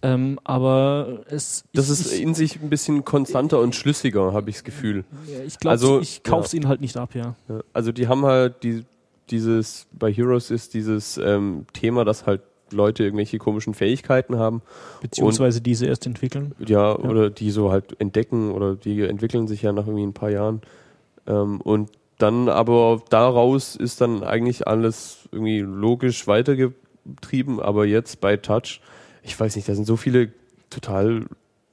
Ähm, 0.02 0.38
aber 0.44 1.20
es 1.28 1.64
Das 1.72 1.86
ich, 1.86 2.00
ist 2.00 2.12
in 2.12 2.34
sich 2.34 2.60
ein 2.60 2.68
bisschen 2.68 3.04
konstanter 3.04 3.60
und 3.60 3.74
schlüssiger, 3.74 4.34
habe 4.34 4.50
ich 4.50 4.56
das 4.56 4.64
Gefühl. 4.64 5.04
ich 5.46 5.58
glaube, 5.58 5.72
also, 5.72 6.00
ich 6.00 6.22
kaufe 6.22 6.46
es 6.46 6.54
ihnen 6.54 6.68
halt 6.68 6.82
nicht 6.82 6.98
ab, 6.98 7.14
ja. 7.14 7.34
Ja, 7.48 7.60
Also 7.72 7.92
die 7.92 8.08
haben 8.08 8.26
halt 8.26 8.62
die, 8.62 8.84
dieses, 9.30 9.86
bei 9.92 10.12
Heroes 10.12 10.50
ist 10.50 10.74
dieses 10.74 11.16
ähm, 11.16 11.64
Thema, 11.72 12.04
dass 12.04 12.26
halt 12.26 12.42
Leute 12.72 13.04
irgendwelche 13.04 13.38
komischen 13.38 13.74
Fähigkeiten 13.74 14.36
haben, 14.38 14.60
Beziehungsweise 15.00 15.60
diese 15.60 15.86
erst 15.86 16.04
entwickeln. 16.06 16.52
ja, 16.66 16.96
oder 16.96 17.30
die 17.30 17.50
so 17.50 17.70
halt 17.70 17.98
entdecken 18.00 18.50
oder 18.50 18.74
die 18.74 19.02
entwickeln 19.02 19.46
sich 19.46 19.62
ja 19.62 19.72
nach 19.72 19.86
irgendwie 19.86 20.06
ein 20.06 20.12
paar 20.12 20.30
Jahren. 20.30 20.60
Ähm, 21.26 21.60
und 21.60 21.90
dann 22.18 22.48
aber 22.48 23.02
daraus 23.10 23.76
ist 23.76 24.00
dann 24.00 24.22
eigentlich 24.22 24.66
alles 24.66 25.28
irgendwie 25.32 25.60
logisch 25.60 26.26
weitergetrieben, 26.26 27.60
aber 27.60 27.86
jetzt 27.86 28.20
bei 28.20 28.36
Touch, 28.36 28.80
ich 29.22 29.38
weiß 29.38 29.56
nicht, 29.56 29.68
da 29.68 29.74
sind 29.74 29.84
so 29.84 29.96
viele 29.96 30.32
total 30.70 31.26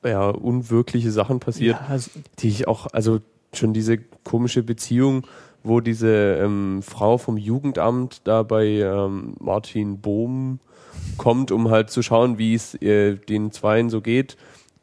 ja, 0.03 0.29
unwirkliche 0.29 1.11
Sachen 1.11 1.39
passiert 1.39 1.79
Ja, 1.79 1.87
also, 1.87 2.11
die 2.39 2.49
ich 2.49 2.67
auch, 2.67 2.87
also 2.91 3.19
schon 3.53 3.73
diese 3.73 3.99
komische 4.23 4.63
Beziehung, 4.63 5.25
wo 5.63 5.79
diese 5.79 6.39
ähm, 6.41 6.81
Frau 6.81 7.17
vom 7.17 7.37
Jugendamt 7.37 8.21
da 8.25 8.43
bei 8.43 8.65
ähm, 8.65 9.35
Martin 9.39 9.99
Bohm 9.99 10.59
kommt, 11.17 11.51
um 11.51 11.69
halt 11.69 11.89
zu 11.89 12.01
schauen, 12.01 12.37
wie 12.37 12.53
es 12.53 12.75
äh, 12.81 13.15
den 13.15 13.51
Zweien 13.51 13.89
so 13.89 14.01
geht. 14.01 14.35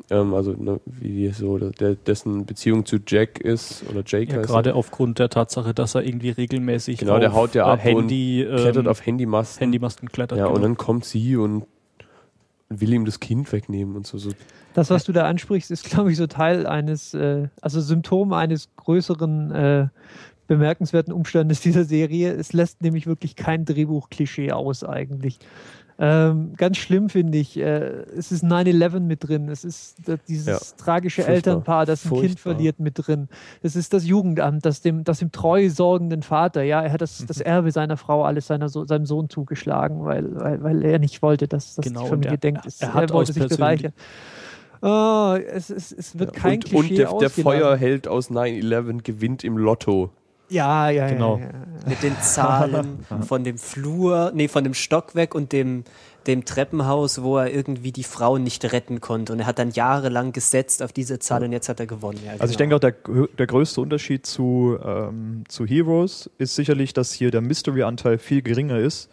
Ähm, 0.08 0.34
also 0.34 0.52
ne, 0.52 0.80
wie 0.86 1.28
so 1.30 1.58
der, 1.58 1.94
dessen 1.94 2.46
Beziehung 2.46 2.86
zu 2.86 2.98
Jack 3.06 3.38
ist 3.40 3.84
oder 3.90 4.02
Jake 4.06 4.32
ja, 4.32 4.42
gerade 4.42 4.74
aufgrund 4.74 5.18
der 5.18 5.28
Tatsache, 5.28 5.74
dass 5.74 5.94
er 5.94 6.04
irgendwie 6.04 6.30
regelmäßig 6.30 6.98
Genau, 6.98 7.18
der 7.18 7.30
auf, 7.30 7.36
haut 7.36 7.54
ja 7.54 7.68
äh, 7.68 7.72
ab 7.72 7.84
Handy, 7.84 8.46
klettert 8.48 8.84
ähm, 8.84 8.90
auf 8.90 9.04
Handymasten. 9.04 9.60
Handymasten 9.60 10.08
klettert. 10.08 10.38
ja, 10.38 10.46
und 10.46 10.54
genau. 10.54 10.66
dann 10.66 10.76
kommt 10.76 11.04
sie 11.04 11.36
und 11.36 11.64
will 12.68 12.92
ihm 12.92 13.04
das 13.04 13.20
Kind 13.20 13.52
wegnehmen 13.52 13.96
und 13.96 14.06
so. 14.06 14.18
so. 14.18 14.30
Das, 14.74 14.90
was 14.90 15.04
du 15.04 15.12
da 15.12 15.26
ansprichst, 15.26 15.70
ist, 15.70 15.90
glaube 15.90 16.12
ich, 16.12 16.16
so 16.16 16.26
Teil 16.26 16.66
eines, 16.66 17.14
äh, 17.14 17.48
also 17.60 17.80
Symptom 17.80 18.32
eines 18.32 18.68
größeren 18.76 19.50
äh, 19.50 19.88
bemerkenswerten 20.46 21.12
Umstandes 21.12 21.60
dieser 21.60 21.84
Serie. 21.84 22.32
Es 22.32 22.52
lässt 22.52 22.82
nämlich 22.82 23.06
wirklich 23.06 23.36
kein 23.36 23.64
Drehbuch-Klischee 23.64 24.52
aus 24.52 24.82
eigentlich. 24.82 25.38
Ähm, 26.02 26.54
ganz 26.56 26.78
schlimm 26.78 27.10
finde 27.10 27.36
ich, 27.36 27.58
äh, 27.58 28.04
es 28.16 28.32
ist 28.32 28.42
9-11 28.42 29.00
mit 29.00 29.28
drin, 29.28 29.50
es 29.50 29.64
ist 29.64 29.98
dieses 30.28 30.46
Ja. 30.46 30.58
tragische 30.82 31.16
Furchtbar. 31.20 31.34
Elternpaar, 31.34 31.84
das 31.84 32.06
ein 32.06 32.08
Kind 32.08 32.20
Furchtbar. 32.20 32.54
verliert 32.54 32.80
mit 32.80 32.94
drin. 33.06 33.28
Es 33.62 33.76
ist 33.76 33.92
das 33.92 34.06
Jugendamt, 34.06 34.64
das 34.64 34.80
dem, 34.80 35.04
das 35.04 35.18
dem 35.18 35.30
treu 35.30 35.68
sorgenden 35.68 36.22
Vater, 36.22 36.62
ja, 36.62 36.80
er 36.82 36.92
hat 36.92 37.02
das, 37.02 37.26
das 37.26 37.42
Erbe 37.42 37.70
seiner 37.70 37.98
Frau 37.98 38.24
alles 38.24 38.46
seiner 38.46 38.70
so, 38.70 38.86
seinem 38.86 39.04
Sohn 39.04 39.28
zugeschlagen, 39.28 40.02
weil, 40.06 40.34
weil, 40.40 40.62
weil 40.62 40.82
er 40.84 40.98
nicht 40.98 41.20
wollte, 41.20 41.46
dass, 41.48 41.74
dass 41.74 41.84
Genau, 41.84 42.04
die 42.04 42.08
Familie 42.08 42.30
er- 42.32 42.36
denkt, 42.38 42.64
es, 42.64 42.80
er 42.80 42.94
hat 42.94 43.12
wollte 43.12 43.34
sich 43.34 43.46
bereichern. 43.48 43.92
Oh, 44.82 45.36
es, 45.52 45.68
es, 45.68 45.92
es 45.92 46.18
wird 46.18 46.32
kein 46.32 46.54
und 46.54 46.64
Klischee 46.64 47.04
und 47.04 47.20
der, 47.20 47.28
der. 47.28 47.30
Feuerheld 47.30 48.08
aus 48.08 48.30
9-11 48.30 49.02
gewinnt 49.02 49.44
im 49.44 49.58
Lotto. 49.58 50.10
Ja, 50.50 50.90
ja, 50.90 51.08
Genau. 51.08 51.36
ja, 51.38 51.44
ja. 51.44 51.50
Mit 51.88 52.02
den 52.02 52.14
Zahlen 52.20 53.06
von 53.26 53.44
dem 53.44 53.56
Flur, 53.56 54.32
nee, 54.34 54.48
von 54.48 54.64
dem 54.64 54.74
Stockwerk 54.74 55.34
und 55.34 55.52
dem, 55.52 55.84
dem 56.26 56.44
Treppenhaus, 56.44 57.22
wo 57.22 57.38
er 57.38 57.50
irgendwie 57.52 57.92
die 57.92 58.04
Frau 58.04 58.36
nicht 58.36 58.70
retten 58.72 59.00
konnte. 59.00 59.32
Und 59.32 59.40
er 59.40 59.46
hat 59.46 59.58
dann 59.58 59.70
jahrelang 59.70 60.32
gesetzt 60.32 60.82
auf 60.82 60.92
diese 60.92 61.18
Zahl 61.18 61.42
und 61.44 61.52
jetzt 61.52 61.68
hat 61.70 61.80
er 61.80 61.86
gewonnen. 61.86 62.18
Ja, 62.24 62.32
Also 62.32 62.52
ich 62.52 62.58
genau. 62.58 62.78
denke 62.78 62.96
auch, 63.08 63.16
der, 63.16 63.28
der 63.38 63.46
größte 63.46 63.80
Unterschied 63.80 64.26
zu, 64.26 64.76
ähm, 64.84 65.44
zu 65.48 65.64
Heroes 65.64 66.28
ist 66.36 66.54
sicherlich, 66.54 66.92
dass 66.92 67.12
hier 67.12 67.30
der 67.30 67.40
Mystery-Anteil 67.40 68.18
viel 68.18 68.42
geringer 68.42 68.78
ist, 68.78 69.08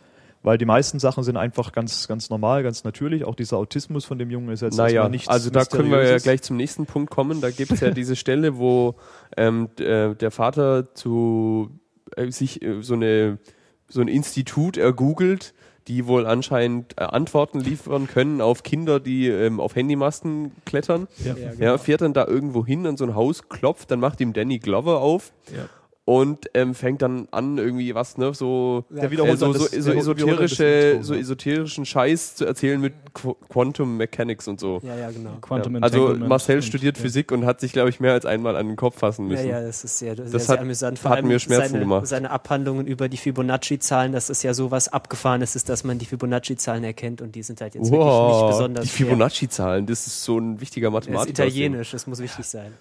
weil 0.48 0.58
die 0.58 0.64
meisten 0.64 0.98
Sachen 0.98 1.26
sind 1.26 1.36
einfach 1.36 1.74
ganz, 1.74 2.08
ganz 2.08 2.30
normal, 2.30 2.64
ganz 2.64 2.86
natürlich. 2.86 3.26
Auch 3.26 3.36
dieser 3.36 3.58
Autismus 3.58 4.06
von 4.06 4.18
dem 4.18 4.32
Jungen 4.32 4.48
ist 4.48 4.62
jetzt 4.62 4.78
Naja, 4.78 5.10
nichts 5.10 5.28
also 5.28 5.50
da 5.50 5.66
können 5.66 5.92
wir 5.92 6.02
ja 6.02 6.18
gleich 6.20 6.42
zum 6.42 6.56
nächsten 6.56 6.86
Punkt 6.86 7.12
kommen. 7.12 7.42
Da 7.42 7.52
gibt 7.52 7.74
es 7.74 7.82
ja 7.82 7.90
diese 7.92 8.16
Stelle, 8.16 8.58
wo 8.58 8.96
ähm, 9.36 9.68
äh, 9.78 10.16
der 10.16 10.32
Vater 10.32 10.96
zu 10.96 11.78
äh, 12.16 12.32
sich 12.32 12.62
äh, 12.62 12.82
so 12.82 12.94
eine 12.94 13.40
so 13.90 14.00
ein 14.00 14.08
Institut 14.08 14.78
ergoogelt, 14.78 15.54
die 15.90 16.08
wohl 16.08 16.26
anscheinend 16.26 16.94
äh, 16.98 17.04
Antworten 17.04 17.60
liefern 17.60 18.08
können 18.08 18.40
auf 18.40 18.64
Kinder, 18.64 19.02
die 19.02 19.28
ähm, 19.28 19.60
auf 19.60 19.76
Handymasten 19.76 20.54
klettern. 20.64 21.10
Ja. 21.26 21.36
Ja, 21.60 21.78
fährt 21.78 22.00
dann 22.00 22.14
da 22.14 22.26
irgendwo 22.26 22.66
hin 22.66 22.88
an 22.88 22.96
so 22.96 23.04
ein 23.04 23.16
Haus, 23.16 23.50
klopft, 23.50 23.92
dann 23.92 24.00
macht 24.00 24.22
ihm 24.22 24.32
Danny 24.32 24.60
Glover 24.60 25.02
auf. 25.02 25.34
Ja. 25.54 25.68
Und 26.10 26.50
ähm, 26.54 26.74
fängt 26.74 27.02
dann 27.02 27.28
an, 27.32 27.58
irgendwie 27.58 27.94
was, 27.94 28.18
ne, 28.18 28.34
so, 28.34 28.86
Der 28.90 29.12
wiederholt 29.12 29.34
äh, 29.34 29.38
so, 29.38 29.52
so, 29.52 29.60
das- 29.66 29.72
so, 29.72 29.92
das 29.92 29.96
esoterische, 30.04 31.00
so 31.02 31.14
ne? 31.14 31.20
esoterischen 31.20 31.86
Scheiß 31.86 32.36
zu 32.36 32.46
erzählen 32.46 32.80
mit 32.80 32.94
Qu 33.14 33.34
Quantum 33.50 33.98
Mechanics 33.98 34.48
und 34.48 34.58
so. 34.58 34.80
Ja, 34.84 34.96
ja, 34.96 35.12
genau. 35.12 35.32
Quantum 35.42 35.76
Ja. 35.76 35.82
Also 35.82 36.16
Marcel 36.16 36.56
und- 36.58 36.62
studiert 36.62 36.96
ja. 36.96 37.04
Physik 37.04 37.34
und 37.34 37.46
hat 37.46 37.60
sich, 37.60 37.74
glaube 37.74 37.90
ich, 37.90 38.00
mehr 38.00 38.14
als 38.14 38.26
einmal 38.26 38.56
an 38.56 38.68
den 38.68 38.78
Kopf 38.78 39.00
fassen 39.00 39.24
Ja, 39.26 39.32
müssen. 39.34 39.50
ja, 39.50 39.60
das 39.62 39.84
ist 39.84 39.98
sehr, 39.98 40.16
sehr, 40.16 40.24
Das 40.30 40.46
sehr 40.46 40.54
hat- 40.56 40.62
amüsant. 40.62 40.98
Vor 40.98 41.12
hat 41.12 41.18
allem 41.18 41.28
mir 41.28 41.40
Schmerzen 41.40 41.72
seine, 41.74 41.80
gemacht. 41.84 42.08
seine 42.08 42.32
Abhandlungen 42.32 42.88
über 42.88 43.10
die 43.10 43.18
Fibonacci-Zahlen, 43.18 44.14
dass 44.14 44.30
es 44.30 44.44
ja 44.44 44.54
sowas 44.54 44.88
Abgefahrenes 44.88 45.58
ist, 45.58 45.68
dass 45.68 45.84
man 45.84 46.00
die 46.00 46.06
Fibonacci-Zahlen 46.06 46.86
erkennt 46.86 47.22
und 47.22 47.36
die 47.36 47.44
sind 47.44 47.60
halt 47.60 47.76
jetzt 47.76 47.92
wirklich 47.92 48.00
nicht 48.00 48.08
Wow, 48.08 48.52
besonders 48.52 48.84
die 48.86 48.90
schwer. 48.92 49.08
Fibonacci-Zahlen, 49.08 49.86
das 49.88 50.08
ist 50.08 50.24
so 50.24 50.38
ein 50.40 50.62
wichtiger 50.62 50.90
Das 50.90 51.02
ist 51.04 51.10
Mathematiker. 51.10 51.44
italienisch, 51.48 51.92
das 51.92 52.08
muss 52.08 52.20
wichtig 52.20 52.46
sein. 52.46 52.72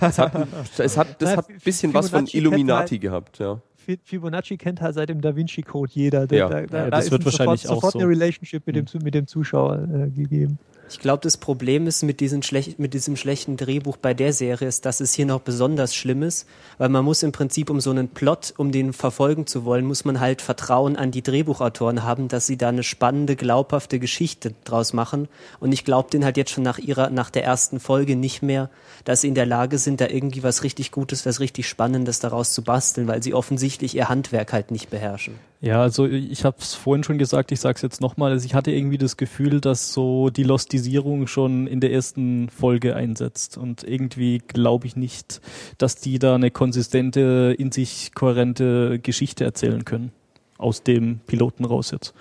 Es 0.00 0.18
hat, 0.18 0.32
es 0.78 0.96
hat, 0.96 1.20
das 1.20 1.36
hat 1.36 1.48
ein 1.50 1.58
bisschen 1.64 1.92
was 1.92 2.10
von 2.10 2.26
Fibonacci 2.28 2.30
kennt 2.30 2.67
Illuminati 2.68 2.94
halt- 2.96 3.00
gehabt, 3.02 3.38
ja. 3.38 3.60
Fi- 3.76 3.98
Fibonacci 4.04 4.56
kennt 4.58 4.80
halt 4.82 4.94
seit 4.94 5.08
dem 5.08 5.20
Da 5.20 5.34
Vinci 5.34 5.62
Code 5.62 5.90
jeder. 5.94 6.26
Da, 6.26 6.36
Ja. 6.36 6.48
da, 6.48 6.60
da, 6.62 6.76
Ja, 6.78 6.84
da 6.84 6.90
das 6.90 7.06
ist 7.06 7.10
wird 7.10 7.22
ein 7.22 7.24
wahrscheinlich 7.26 7.62
sofort, 7.62 7.70
auch 7.78 7.82
sofort 7.82 7.92
so. 7.94 7.98
eine 8.00 8.08
Relationship 8.08 8.66
mit 8.66 8.76
dem, 8.76 8.86
Zu- 8.86 8.98
mit 8.98 9.14
dem 9.14 9.26
Zuschauer 9.26 9.78
äh, 9.82 10.10
gegeben. 10.10 10.58
Ich 10.90 11.00
glaube, 11.00 11.20
das 11.22 11.36
Problem 11.36 11.86
ist 11.86 12.02
mit, 12.02 12.20
diesen 12.20 12.42
schlech 12.42 12.78
mit 12.78 12.94
diesem 12.94 13.16
schlechten 13.16 13.56
Drehbuch 13.56 13.96
bei 13.96 14.14
der 14.14 14.32
Serie 14.32 14.68
ist, 14.68 14.86
dass 14.86 15.00
es 15.00 15.12
hier 15.12 15.26
noch 15.26 15.40
besonders 15.40 15.94
schlimm 15.94 16.22
ist, 16.22 16.46
weil 16.78 16.88
man 16.88 17.04
muss 17.04 17.22
im 17.22 17.32
Prinzip, 17.32 17.70
um 17.70 17.80
so 17.80 17.90
einen 17.90 18.08
Plot, 18.08 18.54
um 18.56 18.72
den 18.72 18.92
verfolgen 18.92 19.46
zu 19.46 19.64
wollen, 19.64 19.84
muss 19.84 20.04
man 20.04 20.20
halt 20.20 20.42
Vertrauen 20.42 20.96
an 20.96 21.10
die 21.10 21.22
Drehbuchautoren 21.22 22.02
haben, 22.02 22.28
dass 22.28 22.46
sie 22.46 22.56
da 22.56 22.70
eine 22.70 22.82
spannende, 22.82 23.36
glaubhafte 23.36 23.98
Geschichte 23.98 24.54
draus 24.64 24.92
machen. 24.92 25.28
Und 25.60 25.72
ich 25.72 25.84
glaube 25.84 26.10
denen 26.10 26.24
halt 26.24 26.36
jetzt 26.36 26.50
schon 26.50 26.64
nach 26.64 26.78
ihrer, 26.78 27.10
nach 27.10 27.30
der 27.30 27.44
ersten 27.44 27.80
Folge 27.80 28.16
nicht 28.16 28.42
mehr, 28.42 28.70
dass 29.04 29.20
sie 29.20 29.28
in 29.28 29.34
der 29.34 29.46
Lage 29.46 29.78
sind, 29.78 30.00
da 30.00 30.06
irgendwie 30.06 30.42
was 30.42 30.62
richtig 30.62 30.90
Gutes, 30.90 31.26
was 31.26 31.40
richtig 31.40 31.68
Spannendes 31.68 32.20
daraus 32.20 32.52
zu 32.52 32.62
basteln, 32.62 33.08
weil 33.08 33.22
sie 33.22 33.34
offensichtlich 33.34 33.94
ihr 33.94 34.08
Handwerk 34.08 34.52
halt 34.52 34.70
nicht 34.70 34.90
beherrschen. 34.90 35.34
Ja, 35.60 35.82
also 35.82 36.06
ich 36.06 36.44
habe 36.44 36.58
es 36.60 36.74
vorhin 36.74 37.02
schon 37.02 37.18
gesagt, 37.18 37.50
ich 37.50 37.58
sage 37.58 37.74
es 37.76 37.82
jetzt 37.82 38.00
nochmal. 38.00 38.30
Also 38.30 38.46
ich 38.46 38.54
hatte 38.54 38.70
irgendwie 38.70 38.98
das 38.98 39.16
Gefühl, 39.16 39.60
dass 39.60 39.92
so 39.92 40.30
die 40.30 40.44
Lostisierung 40.44 41.26
schon 41.26 41.66
in 41.66 41.80
der 41.80 41.92
ersten 41.92 42.48
Folge 42.48 42.94
einsetzt. 42.94 43.58
Und 43.58 43.82
irgendwie 43.82 44.38
glaube 44.38 44.86
ich 44.86 44.94
nicht, 44.94 45.40
dass 45.76 45.96
die 45.96 46.20
da 46.20 46.36
eine 46.36 46.52
konsistente, 46.52 47.56
in 47.58 47.72
sich 47.72 48.14
kohärente 48.14 49.00
Geschichte 49.00 49.44
erzählen 49.44 49.84
können. 49.84 50.12
Aus 50.58 50.84
dem 50.84 51.20
Piloten 51.26 51.64
raus 51.64 51.90
jetzt. 51.90 52.14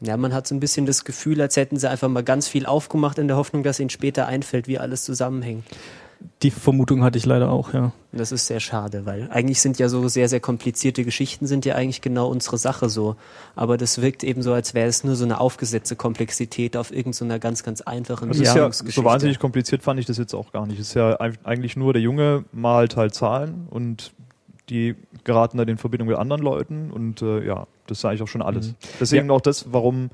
Ja, 0.00 0.16
man 0.16 0.32
hat 0.32 0.46
so 0.46 0.54
ein 0.54 0.60
bisschen 0.60 0.86
das 0.86 1.04
Gefühl, 1.04 1.40
als 1.40 1.56
hätten 1.56 1.76
sie 1.78 1.88
einfach 1.88 2.08
mal 2.08 2.22
ganz 2.22 2.48
viel 2.48 2.66
aufgemacht 2.66 3.18
in 3.18 3.28
der 3.28 3.36
Hoffnung, 3.36 3.62
dass 3.62 3.80
ihnen 3.80 3.90
später 3.90 4.26
einfällt, 4.26 4.68
wie 4.68 4.78
alles 4.78 5.04
zusammenhängt. 5.04 5.64
Die 6.42 6.50
Vermutung 6.50 7.02
hatte 7.02 7.18
ich 7.18 7.26
leider 7.26 7.50
auch, 7.50 7.72
ja. 7.74 7.92
Das 8.12 8.32
ist 8.32 8.46
sehr 8.46 8.60
schade, 8.60 9.06
weil 9.06 9.28
eigentlich 9.30 9.60
sind 9.60 9.78
ja 9.78 9.88
so 9.88 10.08
sehr, 10.08 10.28
sehr 10.28 10.40
komplizierte 10.40 11.04
Geschichten 11.04 11.46
sind 11.46 11.64
ja 11.64 11.74
eigentlich 11.74 12.00
genau 12.00 12.28
unsere 12.28 12.58
Sache 12.58 12.88
so. 12.88 13.16
Aber 13.56 13.76
das 13.76 14.00
wirkt 14.00 14.24
eben 14.24 14.42
so, 14.42 14.52
als 14.52 14.74
wäre 14.74 14.88
es 14.88 15.04
nur 15.04 15.16
so 15.16 15.24
eine 15.24 15.40
aufgesetzte 15.40 15.96
Komplexität 15.96 16.76
auf 16.76 16.92
irgendeiner 16.92 17.38
ganz, 17.38 17.62
ganz 17.62 17.80
einfachen 17.80 18.28
Das 18.28 18.38
ist 18.38 18.54
ja, 18.54 18.70
so 18.72 19.04
wahnsinnig 19.04 19.38
kompliziert 19.38 19.82
fand 19.82 20.00
ich 20.00 20.06
das 20.06 20.16
jetzt 20.18 20.34
auch 20.34 20.52
gar 20.52 20.66
nicht. 20.66 20.78
Es 20.80 20.88
ist 20.88 20.94
ja 20.94 21.20
eig- 21.20 21.38
eigentlich 21.44 21.76
nur, 21.76 21.92
der 21.92 22.02
Junge 22.02 22.44
malt 22.52 22.96
halt 22.96 23.14
Zahlen 23.14 23.66
und 23.70 24.12
die 24.70 24.94
geraten 25.24 25.58
dann 25.58 25.68
in 25.68 25.76
Verbindung 25.76 26.08
mit 26.08 26.16
anderen 26.16 26.42
Leuten 26.42 26.90
und 26.90 27.20
äh, 27.20 27.44
ja, 27.44 27.66
das 27.86 27.98
ist 27.98 28.04
eigentlich 28.06 28.22
auch 28.22 28.28
schon 28.28 28.42
alles. 28.42 28.68
Mhm. 28.68 28.74
Deswegen 29.00 29.30
auch 29.30 29.42
das, 29.42 29.72
warum 29.72 30.10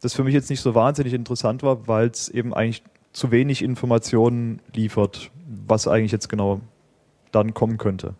das 0.00 0.14
für 0.14 0.22
mich 0.22 0.34
jetzt 0.34 0.50
nicht 0.50 0.60
so 0.60 0.76
wahnsinnig 0.76 1.14
interessant 1.14 1.64
war, 1.64 1.88
weil 1.88 2.06
es 2.08 2.28
eben 2.28 2.54
eigentlich 2.54 2.82
zu 3.12 3.30
wenig 3.30 3.62
Informationen 3.62 4.60
liefert, 4.74 5.30
was 5.66 5.88
eigentlich 5.88 6.12
jetzt 6.12 6.28
genau 6.28 6.60
dann 7.32 7.54
kommen 7.54 7.78
könnte. 7.78 8.14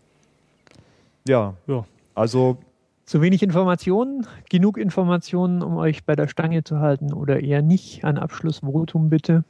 Ja, 1.27 1.55
Ja. 1.67 1.85
also 2.15 2.59
Zu 3.05 3.23
wenig 3.23 3.43
Informationen, 3.43 4.27
genug 4.51 4.77
Informationen, 4.77 5.63
um 5.63 5.77
euch 5.77 6.05
bei 6.05 6.15
der 6.15 6.29
Stange 6.29 6.65
zu 6.65 6.79
halten 6.81 7.13
oder 7.13 7.41
eher 7.41 7.63
nicht. 7.63 8.05
Ein 8.05 8.19
Abschlussvotum 8.19 9.09
bitte. 9.09 9.45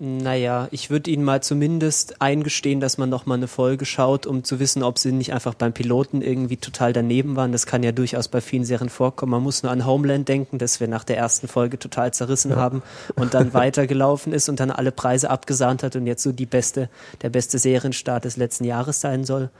Naja, 0.00 0.66
ich 0.72 0.90
würde 0.90 1.08
Ihnen 1.08 1.22
mal 1.22 1.40
zumindest 1.40 2.20
eingestehen, 2.20 2.80
dass 2.80 2.98
man 2.98 3.08
noch 3.08 3.26
mal 3.26 3.36
eine 3.36 3.46
Folge 3.46 3.84
schaut, 3.84 4.26
um 4.26 4.42
zu 4.42 4.58
wissen, 4.58 4.82
ob 4.82 4.98
sie 4.98 5.12
nicht 5.12 5.32
einfach 5.32 5.54
beim 5.54 5.72
Piloten 5.72 6.20
irgendwie 6.20 6.56
total 6.56 6.92
daneben 6.92 7.36
waren. 7.36 7.52
Das 7.52 7.64
kann 7.64 7.84
ja 7.84 7.92
durchaus 7.92 8.26
bei 8.26 8.40
vielen 8.40 8.64
Serien 8.64 8.88
vorkommen. 8.88 9.30
Man 9.30 9.44
muss 9.44 9.62
nur 9.62 9.70
an 9.70 9.86
Homeland 9.86 10.28
denken, 10.28 10.58
das 10.58 10.80
wir 10.80 10.88
nach 10.88 11.04
der 11.04 11.18
ersten 11.18 11.46
Folge 11.46 11.78
total 11.78 12.12
zerrissen 12.12 12.56
haben 12.56 12.82
und 13.14 13.34
dann 13.34 13.54
weitergelaufen 13.54 14.32
ist 14.32 14.48
und 14.48 14.58
dann 14.58 14.72
alle 14.72 14.90
Preise 14.90 15.30
abgesahnt 15.30 15.84
hat 15.84 15.94
und 15.94 16.08
jetzt 16.08 16.24
so 16.24 16.32
die 16.32 16.46
beste, 16.46 16.88
der 17.22 17.30
beste 17.30 17.60
Serienstart 17.60 18.24
des 18.24 18.36
letzten 18.36 18.64
Jahres 18.64 19.00
sein 19.00 19.22
soll. 19.22 19.50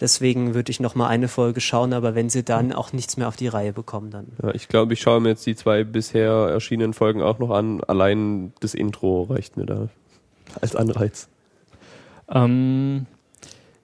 Deswegen 0.00 0.54
würde 0.54 0.70
ich 0.70 0.80
noch 0.80 0.94
mal 0.94 1.08
eine 1.08 1.28
Folge 1.28 1.60
schauen, 1.60 1.92
aber 1.92 2.14
wenn 2.14 2.28
sie 2.28 2.42
dann 2.42 2.72
auch 2.72 2.92
nichts 2.92 3.16
mehr 3.16 3.28
auf 3.28 3.36
die 3.36 3.48
Reihe 3.48 3.72
bekommen, 3.72 4.10
dann 4.10 4.26
Ja, 4.42 4.54
ich 4.54 4.68
glaube, 4.68 4.92
ich 4.92 5.00
schaue 5.00 5.20
mir 5.20 5.30
jetzt 5.30 5.46
die 5.46 5.56
zwei 5.56 5.84
bisher 5.84 6.30
erschienenen 6.30 6.92
Folgen 6.92 7.22
auch 7.22 7.38
noch 7.38 7.50
an. 7.50 7.82
Allein 7.84 8.52
das 8.60 8.74
Intro 8.74 9.22
reicht 9.22 9.56
mir 9.56 9.66
da 9.66 9.88
als 10.60 10.76
Anreiz. 10.76 11.28
Ähm, 12.28 13.06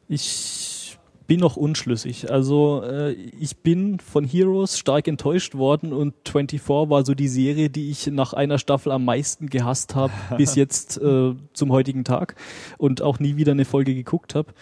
ich 0.08 0.98
bin 1.26 1.40
noch 1.40 1.56
unschlüssig. 1.56 2.30
Also 2.30 2.82
äh, 2.84 3.12
ich 3.12 3.56
bin 3.58 4.00
von 4.00 4.24
Heroes 4.24 4.78
stark 4.78 5.08
enttäuscht 5.08 5.54
worden 5.54 5.92
und 5.92 6.14
24 6.28 6.68
war 6.68 7.06
so 7.06 7.14
die 7.14 7.28
Serie, 7.28 7.70
die 7.70 7.90
ich 7.90 8.08
nach 8.08 8.34
einer 8.34 8.58
Staffel 8.58 8.92
am 8.92 9.06
meisten 9.06 9.48
gehasst 9.48 9.94
habe 9.94 10.12
bis 10.36 10.54
jetzt 10.56 11.00
äh, 11.00 11.34
zum 11.54 11.72
heutigen 11.72 12.04
Tag 12.04 12.34
und 12.76 13.00
auch 13.00 13.18
nie 13.18 13.36
wieder 13.36 13.52
eine 13.52 13.64
Folge 13.64 13.94
geguckt 13.94 14.34
habe. 14.34 14.52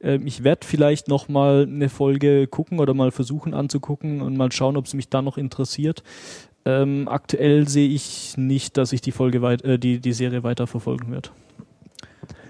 Ähm, 0.00 0.26
ich 0.26 0.44
werde 0.44 0.66
vielleicht 0.66 1.08
noch 1.08 1.28
mal 1.28 1.66
eine 1.68 1.88
Folge 1.88 2.46
gucken 2.46 2.78
oder 2.80 2.94
mal 2.94 3.10
versuchen 3.10 3.54
anzugucken 3.54 4.20
und 4.22 4.36
mal 4.36 4.52
schauen, 4.52 4.76
ob 4.76 4.86
es 4.86 4.94
mich 4.94 5.08
da 5.08 5.22
noch 5.22 5.38
interessiert. 5.38 6.02
Ähm, 6.64 7.06
aktuell 7.08 7.68
sehe 7.68 7.88
ich 7.88 8.36
nicht, 8.36 8.76
dass 8.76 8.92
ich 8.92 9.00
die 9.00 9.12
Folge 9.12 9.40
weit, 9.42 9.62
äh, 9.62 9.78
die, 9.78 10.00
die 10.00 10.12
Serie 10.12 10.42
weiter 10.42 10.66
verfolgen 10.66 11.12
werde. 11.12 11.28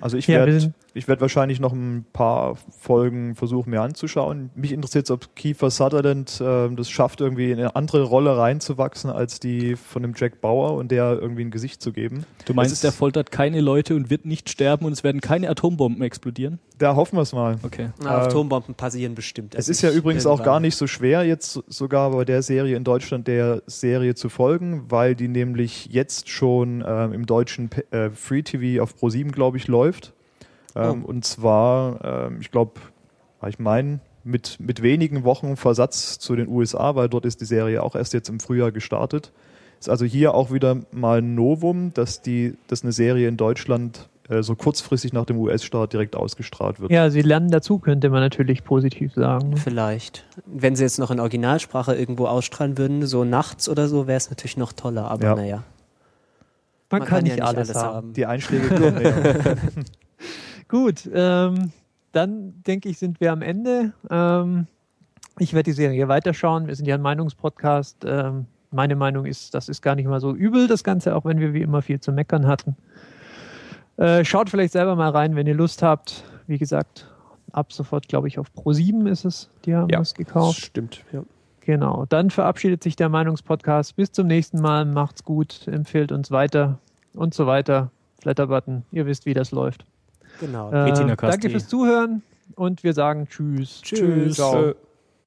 Also 0.00 0.16
ich 0.18 0.26
Ja, 0.26 0.38
werde 0.38 0.60
sind- 0.60 0.74
ich 0.94 1.08
werd 1.08 1.20
wahrscheinlich 1.20 1.58
noch 1.60 1.72
ein 1.74 2.06
paar 2.14 2.56
Folgen 2.78 3.34
versuchen 3.34 3.70
mir 3.70 3.82
anzuschauen. 3.82 4.50
Mich 4.54 4.72
interessiert 4.72 5.10
ob 5.10 5.34
Kiefer 5.36 5.70
Sutherland 5.70 6.40
äh, 6.40 6.70
das 6.74 6.88
schafft, 6.88 7.20
irgendwie 7.20 7.50
in 7.50 7.58
eine 7.58 7.76
andere 7.76 8.02
Rolle 8.04 8.36
reinzuwachsen 8.38 9.10
als 9.10 9.40
die 9.40 9.76
von 9.76 10.02
dem 10.02 10.12
Jack 10.16 10.40
Bauer 10.40 10.74
und 10.74 10.90
der 10.90 11.18
irgendwie 11.20 11.42
ein 11.44 11.50
Gesicht 11.50 11.82
zu 11.82 11.92
geben. 11.92 12.24
Du 12.46 12.52
Es 12.52 12.56
meinst, 12.56 12.84
der 12.84 12.92
foltert 12.92 13.30
keine 13.30 13.60
Leute 13.60 13.94
und 13.94 14.08
wird 14.08 14.24
nicht 14.24 14.48
sterben 14.48 14.86
und 14.86 14.92
es 14.92 15.02
werden 15.04 15.20
keine 15.20 15.50
Atombomben 15.50 16.02
explodieren? 16.02 16.58
Da 16.78 16.94
hoffen 16.94 17.16
wir 17.16 17.22
es 17.22 17.32
mal. 17.32 17.56
Okay. 17.62 17.88
Na, 18.02 18.18
Ähm, 18.18 18.22
Atombomben 18.26 18.74
passieren 18.74 19.14
bestimmt. 19.14 19.54
Es 19.54 19.68
ist 19.68 19.80
ja 19.82 19.90
übrigens 19.90 20.26
auch 20.26 20.32
irgendwann- 20.32 20.44
gar 20.44 20.60
nicht 20.60 20.76
so 20.76 20.86
schwer, 20.86 21.24
jetzt 21.24 21.52
so- 21.52 21.64
sogar 21.68 22.10
bei 22.10 22.24
der 22.26 22.42
Serie 22.42 22.76
in 22.76 22.84
Deutschland 22.84 23.26
der 23.28 23.62
Serie 23.66 24.14
zu 24.14 24.28
folgen, 24.28 24.84
weil 24.90 25.14
die 25.14 25.28
nämlich 25.28 25.86
jetzt 25.86 26.28
schon 26.28 26.84
ähm, 26.86 27.12
im 27.14 27.24
deutschen 27.26 27.70
P- 27.70 27.84
äh, 27.90 28.10
Free 28.10 28.42
TV 28.42 28.82
auf 28.82 28.94
Pro7, 28.94 29.30
glaube 29.32 29.56
ich, 29.56 29.68
läuft. 29.68 30.12
Ähm, 30.74 31.02
Oh. 31.04 31.08
Und 31.08 31.24
zwar, 31.24 32.28
ähm, 32.28 32.38
ich 32.42 32.50
glaube, 32.50 32.72
ich 33.48 33.58
meine, 33.58 34.00
mit, 34.24 34.58
mit 34.60 34.82
wenigen 34.82 35.24
Wochen 35.24 35.56
Versatz 35.56 36.18
zu 36.18 36.36
den 36.36 36.48
USA, 36.48 36.94
weil 36.94 37.08
dort 37.08 37.24
ist 37.24 37.40
die 37.40 37.44
Serie 37.46 37.82
auch 37.82 37.94
erst 37.96 38.12
jetzt 38.12 38.28
im 38.28 38.40
Frühjahr 38.40 38.72
gestartet. 38.72 39.32
Ist 39.78 39.88
also 39.88 40.04
hier 40.04 40.34
auch 40.34 40.52
wieder 40.52 40.80
mal 40.90 41.18
ein 41.22 41.34
Novum, 41.34 41.94
dass, 41.94 42.20
die, 42.22 42.54
dass 42.66 42.82
eine 42.82 42.92
Serie 42.92 43.28
in 43.28 43.36
Deutschland 43.36 44.08
äh, 44.28 44.42
so 44.42 44.54
kurzfristig 44.56 45.12
nach 45.12 45.24
dem 45.24 45.38
US-Start 45.38 45.92
direkt 45.92 46.16
ausgestrahlt 46.16 46.80
wird. 46.80 46.90
Ja, 46.90 47.10
sie 47.10 47.22
lernen 47.22 47.50
dazu, 47.50 47.78
könnte 47.78 48.10
man 48.10 48.20
natürlich 48.20 48.64
positiv 48.64 49.14
sagen. 49.14 49.56
Vielleicht. 49.56 50.24
Wenn 50.46 50.74
sie 50.76 50.84
jetzt 50.84 50.98
noch 50.98 51.10
in 51.10 51.20
Originalsprache 51.20 51.94
irgendwo 51.94 52.26
ausstrahlen 52.26 52.76
würden, 52.78 53.06
so 53.06 53.24
nachts 53.24 53.68
oder 53.68 53.88
so, 53.88 54.06
wäre 54.06 54.16
es 54.16 54.30
natürlich 54.30 54.56
noch 54.56 54.72
toller. 54.72 55.10
Aber 55.10 55.24
Ja. 55.24 55.34
naja, 55.36 55.62
Man, 56.90 57.00
man 57.00 57.08
kann, 57.08 57.24
nicht 57.24 57.38
ja 57.38 57.44
alles, 57.44 57.74
haben. 57.74 58.12
Die 58.12 58.26
Einschläge 58.26 58.68
kommen 58.68 58.94
näher. 58.96 59.56
Gut, 60.68 61.08
ähm, 61.12 61.70
dann 62.12 62.62
denke 62.66 62.88
ich, 62.88 62.98
sind 62.98 63.20
wir 63.20 63.32
am 63.32 63.42
Ende. 63.42 63.92
Ähm, 64.10 64.66
ich 65.38 65.52
werde 65.52 65.64
die 65.70 65.72
Serie 65.76 66.08
weiterschauen. 66.08 66.66
Wir 66.66 66.74
sind 66.74 66.86
ja 66.86 66.94
ein 66.94 67.02
Meinungspodcast. 67.02 68.04
Ähm, 68.06 68.46
meine 68.70 68.96
Meinung 68.96 69.26
ist, 69.26 69.54
das 69.54 69.68
ist 69.68 69.82
gar 69.82 69.94
nicht 69.94 70.08
mal 70.08 70.20
so 70.20 70.34
übel, 70.34 70.66
das 70.66 70.82
Ganze, 70.82 71.14
auch 71.14 71.24
wenn 71.24 71.38
wir 71.38 71.52
wie 71.54 71.62
immer 71.62 71.82
viel 71.82 72.00
zu 72.00 72.10
meckern 72.12 72.46
hatten. 72.46 72.76
Äh, 73.96 74.24
schaut 74.24 74.50
vielleicht 74.50 74.72
selber 74.72 74.96
mal 74.96 75.10
rein, 75.10 75.36
wenn 75.36 75.46
ihr 75.46 75.54
Lust 75.54 75.82
habt. 75.82 76.24
Wie 76.46 76.58
gesagt, 76.58 77.06
ab 77.52 77.72
sofort, 77.72 78.08
glaube 78.08 78.28
ich, 78.28 78.38
auf 78.38 78.48
Pro7 78.56 79.08
ist 79.08 79.24
es. 79.24 79.50
Die 79.64 79.74
haben 79.74 79.88
Ja, 79.90 80.00
es 80.00 80.14
gekauft. 80.14 80.58
Stimmt, 80.60 81.04
ja. 81.12 81.22
Genau. 81.60 82.04
Dann 82.08 82.30
verabschiedet 82.30 82.82
sich 82.82 82.94
der 82.94 83.08
Meinungspodcast. 83.08 83.96
Bis 83.96 84.12
zum 84.12 84.28
nächsten 84.28 84.60
Mal. 84.60 84.84
Macht's 84.84 85.24
gut, 85.24 85.66
empfehlt 85.66 86.12
uns 86.12 86.30
weiter 86.30 86.78
und 87.14 87.34
so 87.34 87.46
weiter. 87.46 87.90
Flatterbutton, 88.20 88.84
ihr 88.92 89.06
wisst, 89.06 89.26
wie 89.26 89.34
das 89.34 89.50
läuft. 89.50 89.84
genau. 90.40 90.70
Äh, 90.70 91.16
danke 91.16 91.50
fürs 91.50 91.68
Zuhören 91.68 92.22
und 92.54 92.84
wir 92.84 92.92
sagen 92.92 93.26
Tschüss. 93.28 93.82
Tschüss. 93.82 94.36
Ciao. 94.36 94.74